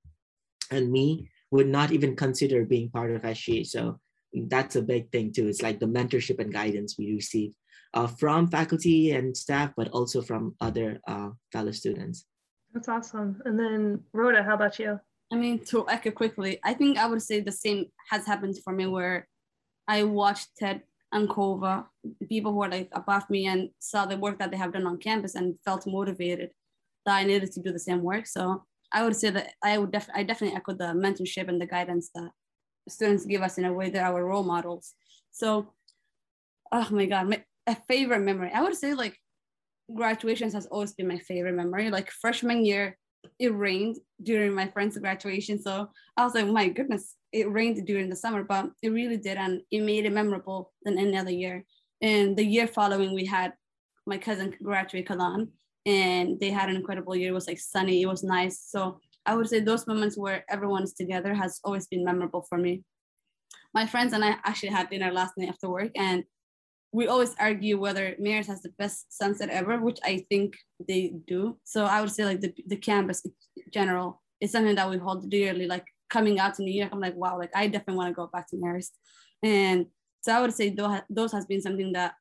and 0.70 0.90
me 0.90 1.29
would 1.50 1.68
not 1.68 1.90
even 1.92 2.16
consider 2.16 2.64
being 2.64 2.90
part 2.90 3.14
of 3.14 3.22
SGA. 3.22 3.66
So 3.66 3.98
that's 4.32 4.76
a 4.76 4.82
big 4.82 5.10
thing 5.10 5.32
too. 5.32 5.48
It's 5.48 5.62
like 5.62 5.80
the 5.80 5.86
mentorship 5.86 6.38
and 6.38 6.52
guidance 6.52 6.96
we 6.98 7.12
receive 7.12 7.54
uh, 7.94 8.06
from 8.06 8.46
faculty 8.48 9.12
and 9.12 9.36
staff, 9.36 9.72
but 9.76 9.88
also 9.88 10.22
from 10.22 10.54
other 10.60 11.00
uh, 11.08 11.30
fellow 11.52 11.72
students. 11.72 12.26
That's 12.72 12.88
awesome. 12.88 13.40
And 13.44 13.58
then 13.58 14.00
Rhoda, 14.12 14.42
how 14.42 14.54
about 14.54 14.78
you? 14.78 15.00
I 15.32 15.36
mean, 15.36 15.64
to 15.66 15.88
echo 15.88 16.10
quickly, 16.10 16.58
I 16.64 16.74
think 16.74 16.98
I 16.98 17.06
would 17.06 17.22
say 17.22 17.40
the 17.40 17.52
same 17.52 17.86
has 18.10 18.26
happened 18.26 18.56
for 18.62 18.72
me 18.72 18.86
where 18.86 19.28
I 19.86 20.02
watched 20.04 20.56
Ted 20.56 20.82
and 21.12 21.28
Kova, 21.28 21.86
people 22.28 22.52
who 22.52 22.62
are 22.62 22.68
like 22.68 22.88
above 22.92 23.28
me 23.30 23.46
and 23.46 23.70
saw 23.78 24.06
the 24.06 24.16
work 24.16 24.38
that 24.38 24.50
they 24.50 24.56
have 24.56 24.72
done 24.72 24.86
on 24.86 24.98
campus 24.98 25.34
and 25.34 25.56
felt 25.64 25.86
motivated 25.86 26.50
that 27.06 27.16
I 27.16 27.24
needed 27.24 27.50
to 27.52 27.60
do 27.60 27.72
the 27.72 27.78
same 27.78 28.02
work. 28.02 28.26
So 28.26 28.64
I 28.92 29.05
would 29.05 29.16
say 29.16 29.31
that 29.31 29.53
I 29.62 29.79
would 29.79 29.92
def- 29.92 30.11
I 30.14 30.22
definitely 30.22 30.57
echo 30.57 30.72
the 30.72 30.92
mentorship 30.94 31.48
and 31.48 31.61
the 31.61 31.66
guidance 31.66 32.11
that 32.14 32.31
students 32.88 33.24
give 33.24 33.42
us 33.42 33.59
in 33.59 33.64
a 33.64 33.72
way 33.72 33.90
they're 33.90 34.05
our 34.05 34.24
role 34.24 34.42
models. 34.42 34.94
So, 35.31 35.72
oh 36.72 36.88
my 36.90 37.07
God, 37.07 37.42
a 37.66 37.76
favorite 37.88 38.20
memory. 38.20 38.50
I 38.53 38.62
would 38.62 38.74
say 38.74 38.94
like 38.94 39.16
graduations 39.94 40.55
has 40.55 40.66
always 40.66 40.92
been 40.92 41.09
my 41.09 41.18
favorite 41.18 41.55
memory. 41.55 41.90
Like 41.90 42.11
freshman 42.11 42.64
year, 42.64 42.96
it 43.38 43.55
rained 43.55 43.96
during 44.22 44.55
my 44.55 44.68
friend's 44.68 44.98
graduation. 44.98 45.61
So 45.61 45.90
I 46.16 46.24
was 46.24 46.35
like, 46.35 46.44
oh 46.44 46.53
my 46.53 46.68
goodness, 46.68 47.16
it 47.33 47.50
rained 47.50 47.87
during 47.87 48.09
the 48.09 48.16
summer, 48.16 48.44
but 48.44 48.70
it 48.83 48.90
really 48.90 49.16
did. 49.16 49.37
And 49.37 49.62
it 49.70 49.83
made 49.83 50.07
it 50.07 50.12
memorable 50.12 50.72
than 50.85 50.98
any 50.98 51.16
other 51.16 51.31
year. 51.31 51.64
And 52.00 52.37
the 52.37 52.44
year 52.44 52.66
following, 52.66 53.14
we 53.14 53.26
had 53.26 53.53
my 54.07 54.18
cousin 54.18 54.55
graduate 54.62 55.07
Kalan 55.07 55.48
and 55.86 56.38
they 56.40 56.50
had 56.50 56.68
an 56.68 56.76
incredible 56.76 57.16
year. 57.16 57.30
It 57.30 57.34
was 57.34 57.46
like 57.46 57.58
sunny, 57.58 58.02
it 58.02 58.06
was 58.06 58.22
nice. 58.22 58.60
So 58.66 59.00
I 59.26 59.34
would 59.34 59.48
say 59.48 59.60
those 59.60 59.86
moments 59.86 60.16
where 60.16 60.44
everyone's 60.48 60.94
together 60.94 61.34
has 61.34 61.60
always 61.64 61.86
been 61.86 62.04
memorable 62.04 62.46
for 62.48 62.58
me. 62.58 62.82
My 63.74 63.86
friends 63.86 64.12
and 64.12 64.24
I 64.24 64.36
actually 64.44 64.70
had 64.70 64.90
dinner 64.90 65.12
last 65.12 65.34
night 65.36 65.48
after 65.48 65.68
work 65.68 65.92
and 65.96 66.24
we 66.92 67.06
always 67.06 67.36
argue 67.38 67.78
whether 67.78 68.16
Marist 68.20 68.48
has 68.48 68.62
the 68.62 68.72
best 68.78 69.16
sunset 69.16 69.48
ever, 69.48 69.78
which 69.78 69.98
I 70.04 70.24
think 70.28 70.56
they 70.88 71.14
do. 71.26 71.56
So 71.64 71.84
I 71.84 72.00
would 72.00 72.10
say 72.10 72.24
like 72.24 72.40
the, 72.40 72.52
the 72.66 72.76
campus 72.76 73.24
in 73.24 73.32
general 73.72 74.20
is 74.40 74.50
something 74.50 74.74
that 74.74 74.90
we 74.90 74.96
hold 74.98 75.30
dearly. 75.30 75.66
Like 75.66 75.84
coming 76.08 76.40
out 76.40 76.54
to 76.54 76.62
New 76.62 76.72
York, 76.72 76.90
I'm 76.92 77.00
like, 77.00 77.14
wow, 77.14 77.38
like 77.38 77.54
I 77.54 77.68
definitely 77.68 77.96
want 77.96 78.08
to 78.08 78.14
go 78.14 78.28
back 78.32 78.48
to 78.48 78.56
Marist. 78.56 78.90
And 79.42 79.86
so 80.22 80.32
I 80.32 80.40
would 80.40 80.52
say 80.52 80.70
those, 80.70 81.00
those 81.08 81.32
has 81.32 81.46
been 81.46 81.62
something 81.62 81.92
that, 81.92 82.14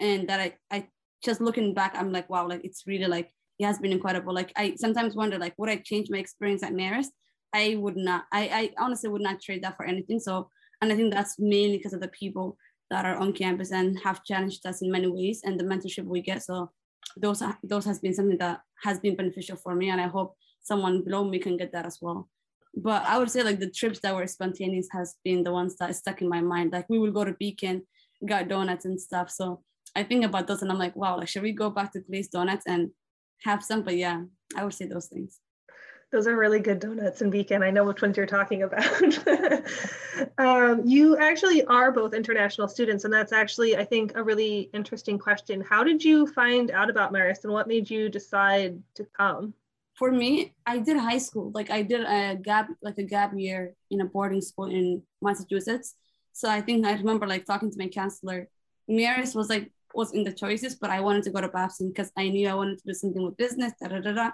and 0.00 0.28
that 0.28 0.40
I, 0.40 0.54
I 0.70 0.88
just 1.24 1.40
looking 1.40 1.74
back, 1.74 1.94
I'm 1.96 2.12
like, 2.12 2.28
wow, 2.30 2.48
like 2.48 2.64
it's 2.64 2.86
really 2.86 3.06
like, 3.06 3.30
it 3.58 3.64
has 3.64 3.78
been 3.78 3.92
incredible. 3.92 4.34
Like 4.34 4.52
I 4.56 4.74
sometimes 4.76 5.14
wonder 5.14 5.38
like, 5.38 5.54
would 5.58 5.70
I 5.70 5.76
change 5.76 6.08
my 6.10 6.18
experience 6.18 6.62
at 6.62 6.72
Marist? 6.72 7.08
I 7.54 7.76
would 7.78 7.96
not, 7.96 8.24
I, 8.32 8.48
I 8.48 8.70
honestly 8.78 9.08
would 9.08 9.22
not 9.22 9.40
trade 9.40 9.62
that 9.64 9.76
for 9.76 9.86
anything. 9.86 10.20
So, 10.20 10.50
and 10.82 10.92
I 10.92 10.96
think 10.96 11.12
that's 11.12 11.38
mainly 11.38 11.78
because 11.78 11.94
of 11.94 12.00
the 12.00 12.08
people 12.08 12.58
that 12.90 13.04
are 13.04 13.16
on 13.16 13.32
campus 13.32 13.72
and 13.72 13.98
have 14.00 14.24
challenged 14.24 14.66
us 14.66 14.82
in 14.82 14.90
many 14.90 15.06
ways 15.06 15.40
and 15.44 15.58
the 15.58 15.64
mentorship 15.64 16.04
we 16.04 16.20
get. 16.20 16.42
So 16.42 16.70
those 17.16 17.42
those 17.62 17.84
has 17.84 17.98
been 18.00 18.14
something 18.14 18.38
that 18.38 18.60
has 18.82 18.98
been 19.00 19.16
beneficial 19.16 19.56
for 19.56 19.74
me, 19.74 19.90
and 19.90 20.00
I 20.00 20.08
hope 20.08 20.36
someone 20.62 21.02
below 21.02 21.24
me 21.24 21.38
can 21.38 21.56
get 21.56 21.72
that 21.72 21.86
as 21.86 21.98
well. 22.00 22.28
But 22.74 23.04
I 23.06 23.18
would 23.18 23.30
say 23.30 23.42
like 23.42 23.58
the 23.58 23.70
trips 23.70 24.00
that 24.00 24.14
were 24.14 24.26
spontaneous 24.26 24.88
has 24.92 25.16
been 25.24 25.42
the 25.42 25.52
ones 25.52 25.76
that 25.76 25.96
stuck 25.96 26.20
in 26.20 26.28
my 26.28 26.40
mind. 26.40 26.72
Like 26.72 26.88
we 26.90 26.98
will 26.98 27.12
go 27.12 27.24
to 27.24 27.32
Beacon, 27.32 27.86
got 28.26 28.48
donuts 28.48 28.84
and 28.84 29.00
stuff. 29.00 29.30
So 29.30 29.62
I 29.96 30.02
think 30.02 30.24
about 30.24 30.46
those 30.46 30.62
and 30.62 30.70
I'm 30.70 30.78
like, 30.78 30.94
wow, 30.94 31.16
like 31.16 31.28
should 31.28 31.42
we 31.42 31.52
go 31.52 31.70
back 31.70 31.92
to 31.92 32.00
Glaze 32.00 32.28
Donuts 32.28 32.64
and 32.66 32.90
have 33.44 33.64
some? 33.64 33.82
But 33.82 33.96
yeah, 33.96 34.22
I 34.54 34.62
would 34.62 34.74
say 34.74 34.86
those 34.86 35.06
things. 35.06 35.40
Those 36.12 36.28
are 36.28 36.36
really 36.36 36.60
good 36.60 36.78
donuts 36.78 37.20
in 37.20 37.30
Beacon. 37.30 37.64
I 37.64 37.70
know 37.72 37.84
which 37.84 38.00
ones 38.00 38.16
you're 38.16 38.26
talking 38.26 38.62
about. 38.62 39.18
um, 40.38 40.82
you 40.84 41.16
actually 41.16 41.64
are 41.64 41.90
both 41.90 42.14
international 42.14 42.68
students, 42.68 43.04
and 43.04 43.12
that's 43.12 43.32
actually, 43.32 43.76
I 43.76 43.84
think, 43.84 44.12
a 44.14 44.22
really 44.22 44.70
interesting 44.72 45.18
question. 45.18 45.64
How 45.68 45.82
did 45.82 46.04
you 46.04 46.28
find 46.28 46.70
out 46.70 46.90
about 46.90 47.12
Marist 47.12 47.42
and 47.42 47.52
what 47.52 47.66
made 47.66 47.90
you 47.90 48.08
decide 48.08 48.80
to 48.94 49.04
come? 49.16 49.52
For 49.94 50.12
me, 50.12 50.54
I 50.64 50.78
did 50.78 50.96
high 50.96 51.18
school. 51.18 51.50
Like 51.52 51.70
I 51.70 51.82
did 51.82 52.02
a 52.02 52.36
gap, 52.36 52.68
like 52.82 52.98
a 52.98 53.02
gap 53.02 53.32
year 53.34 53.74
in 53.90 54.00
a 54.00 54.04
boarding 54.04 54.42
school 54.42 54.66
in 54.66 55.02
Massachusetts. 55.20 55.94
So 56.32 56.48
I 56.48 56.60
think 56.60 56.86
I 56.86 56.92
remember 56.92 57.26
like 57.26 57.46
talking 57.46 57.70
to 57.70 57.78
my 57.78 57.88
counselor. 57.88 58.48
Marist 58.88 59.34
was 59.34 59.48
like 59.48 59.72
was 59.96 60.12
in 60.12 60.22
the 60.22 60.32
choices, 60.32 60.74
but 60.74 60.90
I 60.90 61.00
wanted 61.00 61.24
to 61.24 61.30
go 61.30 61.40
to 61.40 61.48
Babson 61.48 61.88
because 61.88 62.12
I 62.16 62.28
knew 62.28 62.48
I 62.48 62.54
wanted 62.54 62.78
to 62.78 62.86
do 62.86 62.94
something 62.94 63.22
with 63.22 63.36
business. 63.36 63.72
Da, 63.80 63.88
da, 63.88 64.00
da, 64.00 64.12
da. 64.12 64.30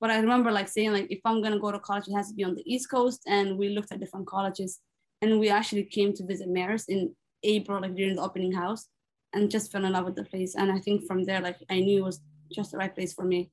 But 0.00 0.10
I 0.10 0.18
remember 0.18 0.50
like 0.50 0.68
saying 0.68 0.92
like 0.92 1.06
if 1.10 1.20
I'm 1.24 1.42
gonna 1.42 1.58
go 1.58 1.70
to 1.70 1.78
college, 1.78 2.08
it 2.08 2.14
has 2.14 2.28
to 2.28 2.34
be 2.34 2.44
on 2.44 2.54
the 2.54 2.64
East 2.66 2.90
Coast. 2.90 3.22
And 3.26 3.56
we 3.56 3.68
looked 3.68 3.92
at 3.92 4.00
different 4.00 4.26
colleges, 4.26 4.80
and 5.22 5.38
we 5.38 5.48
actually 5.50 5.84
came 5.84 6.12
to 6.14 6.26
visit 6.26 6.48
Marist 6.48 6.88
in 6.88 7.14
April, 7.42 7.80
like 7.80 7.94
during 7.94 8.16
the 8.16 8.22
opening 8.22 8.52
house, 8.52 8.88
and 9.32 9.50
just 9.50 9.70
fell 9.70 9.84
in 9.84 9.92
love 9.92 10.06
with 10.06 10.16
the 10.16 10.24
place. 10.24 10.54
And 10.56 10.72
I 10.72 10.78
think 10.78 11.06
from 11.06 11.24
there, 11.24 11.40
like 11.40 11.58
I 11.70 11.80
knew 11.80 11.98
it 11.98 12.04
was 12.04 12.20
just 12.52 12.72
the 12.72 12.78
right 12.78 12.94
place 12.94 13.12
for 13.12 13.24
me. 13.24 13.50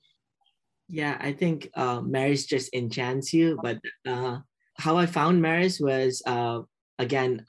Yeah, 0.90 1.18
I 1.20 1.34
think 1.34 1.70
uh, 1.76 2.00
Marist 2.00 2.48
just 2.48 2.74
enchants 2.74 3.34
you. 3.34 3.60
But 3.62 3.80
uh, 4.06 4.40
how 4.78 4.98
I 4.98 5.06
found 5.06 5.44
Marist 5.44 5.82
was 5.82 6.22
uh, 6.26 6.62
again, 6.98 7.46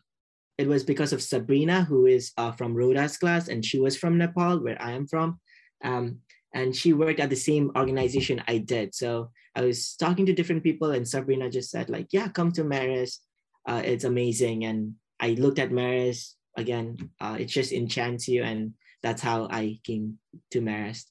it 0.59 0.67
was 0.67 0.83
because 0.83 1.13
of 1.13 1.23
Sabrina, 1.23 1.85
who 1.85 2.07
is 2.07 2.33
uh, 2.37 2.51
from 2.53 2.75
Rhoda's 2.75 3.17
class, 3.17 3.49
and 3.49 3.65
she 3.65 3.79
was 3.79 3.97
from 3.97 4.19
Nepal, 4.19 4.59
where 4.59 4.81
I 4.83 4.93
am 4.93 5.07
from. 5.07 5.39
Um, 5.85 6.19
and 6.53 6.75
she 6.75 6.93
worked 6.93 7.21
at 7.21 7.31
the 7.31 7.37
same 7.37 7.71
organization 7.77 8.43
I 8.49 8.59
did. 8.59 8.95
So 8.95 9.31
I 9.55 9.63
was 9.63 9.95
talking 9.95 10.27
to 10.27 10.33
different 10.33 10.65
people, 10.65 10.91
and 10.91 11.07
Sabrina 11.07 11.49
just 11.49 11.71
said, 11.71 11.89
like, 11.89 12.09
yeah, 12.11 12.29
come 12.29 12.51
to 12.53 12.65
Maris. 12.65 13.21
Uh, 13.67 13.83
it's 13.85 14.05
amazing. 14.05 14.65
And 14.65 14.95
I 15.21 15.31
looked 15.31 15.61
at 15.61 15.71
Maris 15.71 16.35
again. 16.57 17.11
Uh, 17.21 17.37
it 17.39 17.47
just 17.47 17.73
enchants 17.73 18.27
you, 18.27 18.43
and 18.43 18.75
that's 19.03 19.23
how 19.23 19.47
I 19.51 19.79
came 19.85 20.19
to 20.51 20.61
Marist. 20.61 21.05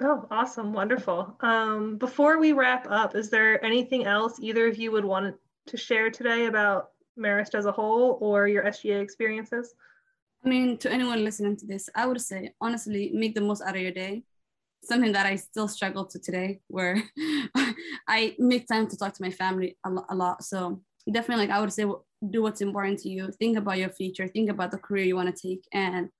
Oh, 0.00 0.26
awesome. 0.30 0.72
Wonderful. 0.72 1.36
Um, 1.40 1.98
before 1.98 2.38
we 2.38 2.52
wrap 2.52 2.86
up, 2.90 3.14
is 3.16 3.30
there 3.30 3.64
anything 3.64 4.06
else 4.06 4.38
either 4.40 4.66
of 4.66 4.76
you 4.76 4.92
would 4.92 5.04
want 5.04 5.34
to 5.66 5.76
share 5.76 6.10
today 6.10 6.46
about 6.46 6.90
Marist 7.18 7.54
as 7.54 7.66
a 7.66 7.72
whole 7.72 8.18
or 8.20 8.48
your 8.48 8.64
SGA 8.64 9.00
experiences? 9.00 9.74
I 10.44 10.48
mean, 10.48 10.76
to 10.78 10.92
anyone 10.92 11.24
listening 11.24 11.56
to 11.56 11.66
this, 11.66 11.88
I 11.94 12.06
would 12.06 12.20
say 12.20 12.52
honestly, 12.60 13.10
make 13.14 13.34
the 13.34 13.40
most 13.40 13.62
out 13.62 13.76
of 13.76 13.82
your 13.82 13.92
day. 13.92 14.24
Something 14.82 15.12
that 15.12 15.24
I 15.24 15.36
still 15.36 15.68
struggle 15.68 16.04
to 16.04 16.18
today, 16.18 16.60
where 16.68 17.02
I 18.06 18.36
make 18.38 18.68
time 18.68 18.86
to 18.88 18.96
talk 18.98 19.14
to 19.14 19.22
my 19.22 19.30
family 19.30 19.78
a, 19.84 20.14
lot. 20.14 20.44
So 20.44 20.82
definitely, 21.10 21.46
like 21.46 21.56
I 21.56 21.60
would 21.60 21.72
say, 21.72 21.86
do 22.30 22.42
what's 22.42 22.60
important 22.60 22.98
to 23.00 23.08
you. 23.08 23.30
Think 23.38 23.56
about 23.56 23.78
your 23.78 23.88
future. 23.88 24.28
Think 24.28 24.50
about 24.50 24.72
the 24.72 24.76
career 24.76 25.04
you 25.04 25.16
want 25.16 25.34
to 25.34 25.48
take, 25.48 25.64
and 25.72 26.10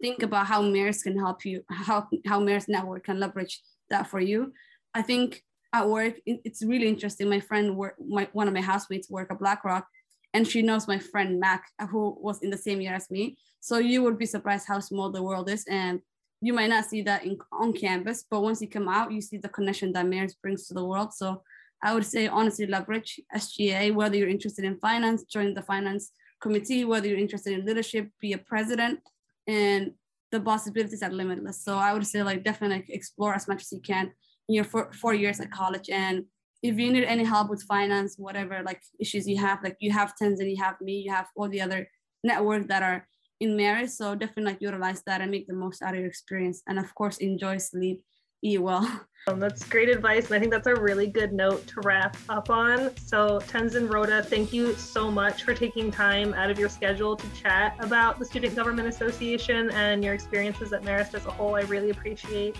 think 0.00 0.22
about 0.22 0.46
how 0.46 0.62
Marist 0.62 1.02
can 1.02 1.18
help 1.18 1.44
you. 1.44 1.62
How 1.68 2.08
how 2.26 2.40
Marist 2.40 2.68
Network 2.68 3.04
can 3.04 3.20
leverage 3.20 3.60
that 3.90 4.06
for 4.06 4.20
you. 4.20 4.54
I 4.94 5.02
think 5.02 5.42
at 5.74 5.88
work, 5.88 6.14
it's 6.24 6.64
really 6.64 6.88
interesting. 6.88 7.28
My 7.28 7.40
friend, 7.40 7.76
work, 7.76 7.96
my 8.00 8.28
one 8.32 8.48
of 8.48 8.54
my 8.54 8.62
housemates 8.62 9.10
work 9.10 9.30
at 9.30 9.38
BlackRock, 9.38 9.86
and 10.36 10.46
she 10.46 10.60
knows 10.60 10.86
my 10.86 10.98
friend 10.98 11.40
Mac, 11.40 11.62
who 11.90 12.14
was 12.20 12.42
in 12.42 12.50
the 12.50 12.58
same 12.58 12.82
year 12.82 12.94
as 12.94 13.10
me. 13.10 13.38
So 13.60 13.78
you 13.78 14.02
would 14.02 14.18
be 14.18 14.26
surprised 14.26 14.66
how 14.68 14.80
small 14.80 15.10
the 15.10 15.22
world 15.22 15.48
is, 15.48 15.64
and 15.66 16.00
you 16.42 16.52
might 16.52 16.68
not 16.68 16.84
see 16.84 17.00
that 17.02 17.24
in, 17.24 17.38
on 17.50 17.72
campus, 17.72 18.26
but 18.30 18.42
once 18.42 18.60
you 18.60 18.68
come 18.68 18.86
out, 18.86 19.10
you 19.10 19.22
see 19.22 19.38
the 19.38 19.48
connection 19.48 19.92
that 19.92 20.04
Marist 20.04 20.36
brings 20.42 20.66
to 20.66 20.74
the 20.74 20.84
world. 20.84 21.14
So 21.14 21.42
I 21.82 21.94
would 21.94 22.04
say 22.04 22.28
honestly 22.28 22.66
leverage 22.66 23.18
SGA, 23.34 23.94
whether 23.94 24.16
you're 24.16 24.36
interested 24.36 24.66
in 24.66 24.78
finance, 24.78 25.24
join 25.24 25.54
the 25.54 25.62
finance 25.62 26.12
committee, 26.42 26.84
whether 26.84 27.08
you're 27.08 27.26
interested 27.26 27.54
in 27.54 27.64
leadership, 27.64 28.10
be 28.20 28.34
a 28.34 28.38
president, 28.38 29.00
and 29.46 29.92
the 30.32 30.40
possibilities 30.40 31.02
are 31.02 31.10
limitless. 31.10 31.64
So 31.64 31.78
I 31.78 31.94
would 31.94 32.06
say 32.06 32.22
like 32.22 32.44
definitely 32.44 32.94
explore 32.94 33.34
as 33.34 33.48
much 33.48 33.62
as 33.62 33.72
you 33.72 33.80
can 33.80 34.12
in 34.48 34.54
your 34.54 34.64
four, 34.64 34.92
four 34.92 35.14
years 35.14 35.40
at 35.40 35.50
college. 35.50 35.88
And 35.88 36.26
if 36.62 36.78
you 36.78 36.92
need 36.92 37.04
any 37.04 37.24
help 37.24 37.50
with 37.50 37.62
finance, 37.62 38.16
whatever 38.18 38.62
like 38.64 38.80
issues 38.98 39.28
you 39.28 39.38
have, 39.38 39.62
like 39.62 39.76
you 39.80 39.92
have 39.92 40.14
Tenzin, 40.20 40.50
you 40.50 40.62
have 40.62 40.80
me, 40.80 41.00
you 41.00 41.12
have 41.12 41.26
all 41.36 41.48
the 41.48 41.60
other 41.60 41.88
network 42.24 42.66
that 42.68 42.82
are 42.82 43.06
in 43.40 43.56
Marist. 43.56 43.90
So 43.90 44.14
definitely 44.14 44.52
like 44.52 44.62
utilize 44.62 45.02
that 45.06 45.20
and 45.20 45.30
make 45.30 45.46
the 45.46 45.54
most 45.54 45.82
out 45.82 45.94
of 45.94 46.00
your 46.00 46.08
experience. 46.08 46.62
And 46.66 46.78
of 46.78 46.94
course, 46.94 47.18
enjoy 47.18 47.58
sleep, 47.58 48.02
eat 48.42 48.58
well. 48.58 48.88
Um, 49.28 49.40
that's 49.40 49.64
great 49.64 49.88
advice. 49.88 50.26
And 50.26 50.36
I 50.36 50.38
think 50.38 50.52
that's 50.52 50.68
a 50.68 50.76
really 50.76 51.08
good 51.08 51.32
note 51.32 51.66
to 51.66 51.80
wrap 51.82 52.16
up 52.28 52.48
on. 52.48 52.96
So 52.96 53.40
Tenzin 53.40 53.92
Rhoda, 53.92 54.22
thank 54.22 54.52
you 54.52 54.76
so 54.76 55.10
much 55.10 55.42
for 55.42 55.52
taking 55.52 55.90
time 55.90 56.32
out 56.32 56.48
of 56.48 56.56
your 56.56 56.68
schedule 56.68 57.16
to 57.16 57.26
chat 57.30 57.74
about 57.80 58.20
the 58.20 58.24
Student 58.24 58.54
Government 58.54 58.86
Association 58.86 59.70
and 59.70 60.04
your 60.04 60.14
experiences 60.14 60.72
at 60.72 60.82
Marist 60.82 61.14
as 61.14 61.26
a 61.26 61.30
whole. 61.32 61.56
I 61.56 61.62
really 61.62 61.90
appreciate 61.90 62.54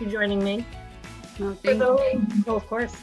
you 0.00 0.06
joining 0.06 0.42
me. 0.42 0.64
No, 1.38 1.52
thank 1.52 1.80
those, 1.80 2.00
oh, 2.46 2.56
of 2.56 2.66
course. 2.66 2.96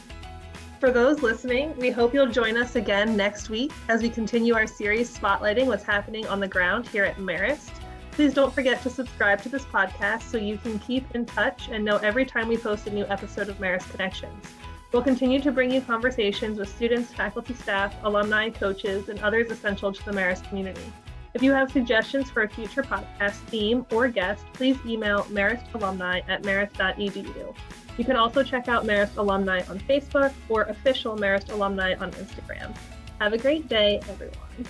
For 0.84 0.90
those 0.90 1.22
listening, 1.22 1.74
we 1.78 1.90
hope 1.90 2.12
you'll 2.12 2.30
join 2.30 2.58
us 2.58 2.76
again 2.76 3.16
next 3.16 3.48
week 3.48 3.72
as 3.88 4.02
we 4.02 4.10
continue 4.10 4.54
our 4.54 4.66
series 4.66 5.18
spotlighting 5.18 5.64
what's 5.64 5.82
happening 5.82 6.26
on 6.26 6.40
the 6.40 6.46
ground 6.46 6.86
here 6.86 7.04
at 7.04 7.16
Marist. 7.16 7.70
Please 8.10 8.34
don't 8.34 8.52
forget 8.52 8.82
to 8.82 8.90
subscribe 8.90 9.40
to 9.44 9.48
this 9.48 9.64
podcast 9.64 10.24
so 10.24 10.36
you 10.36 10.58
can 10.58 10.78
keep 10.78 11.10
in 11.14 11.24
touch 11.24 11.70
and 11.70 11.82
know 11.86 11.96
every 11.96 12.26
time 12.26 12.48
we 12.48 12.58
post 12.58 12.86
a 12.86 12.90
new 12.90 13.06
episode 13.06 13.48
of 13.48 13.56
Marist 13.56 13.90
Connections. 13.92 14.44
We'll 14.92 15.00
continue 15.00 15.40
to 15.40 15.50
bring 15.50 15.70
you 15.70 15.80
conversations 15.80 16.58
with 16.58 16.68
students, 16.68 17.14
faculty, 17.14 17.54
staff, 17.54 17.94
alumni, 18.02 18.50
coaches, 18.50 19.08
and 19.08 19.18
others 19.20 19.50
essential 19.50 19.90
to 19.90 20.04
the 20.04 20.12
Marist 20.12 20.46
community. 20.50 20.92
If 21.32 21.42
you 21.42 21.52
have 21.52 21.72
suggestions 21.72 22.28
for 22.28 22.42
a 22.42 22.48
future 22.48 22.82
podcast 22.82 23.36
theme 23.46 23.86
or 23.90 24.08
guest, 24.08 24.44
please 24.52 24.76
email 24.84 25.22
maristalumni 25.30 26.28
at 26.28 26.42
marist.edu. 26.42 27.54
You 27.96 28.04
can 28.04 28.16
also 28.16 28.42
check 28.42 28.68
out 28.68 28.84
Marist 28.84 29.16
Alumni 29.16 29.62
on 29.68 29.78
Facebook 29.80 30.32
or 30.48 30.62
official 30.62 31.16
Marist 31.16 31.50
Alumni 31.50 31.94
on 31.94 32.10
Instagram. 32.12 32.74
Have 33.20 33.32
a 33.32 33.38
great 33.38 33.68
day, 33.68 34.00
everyone. 34.08 34.66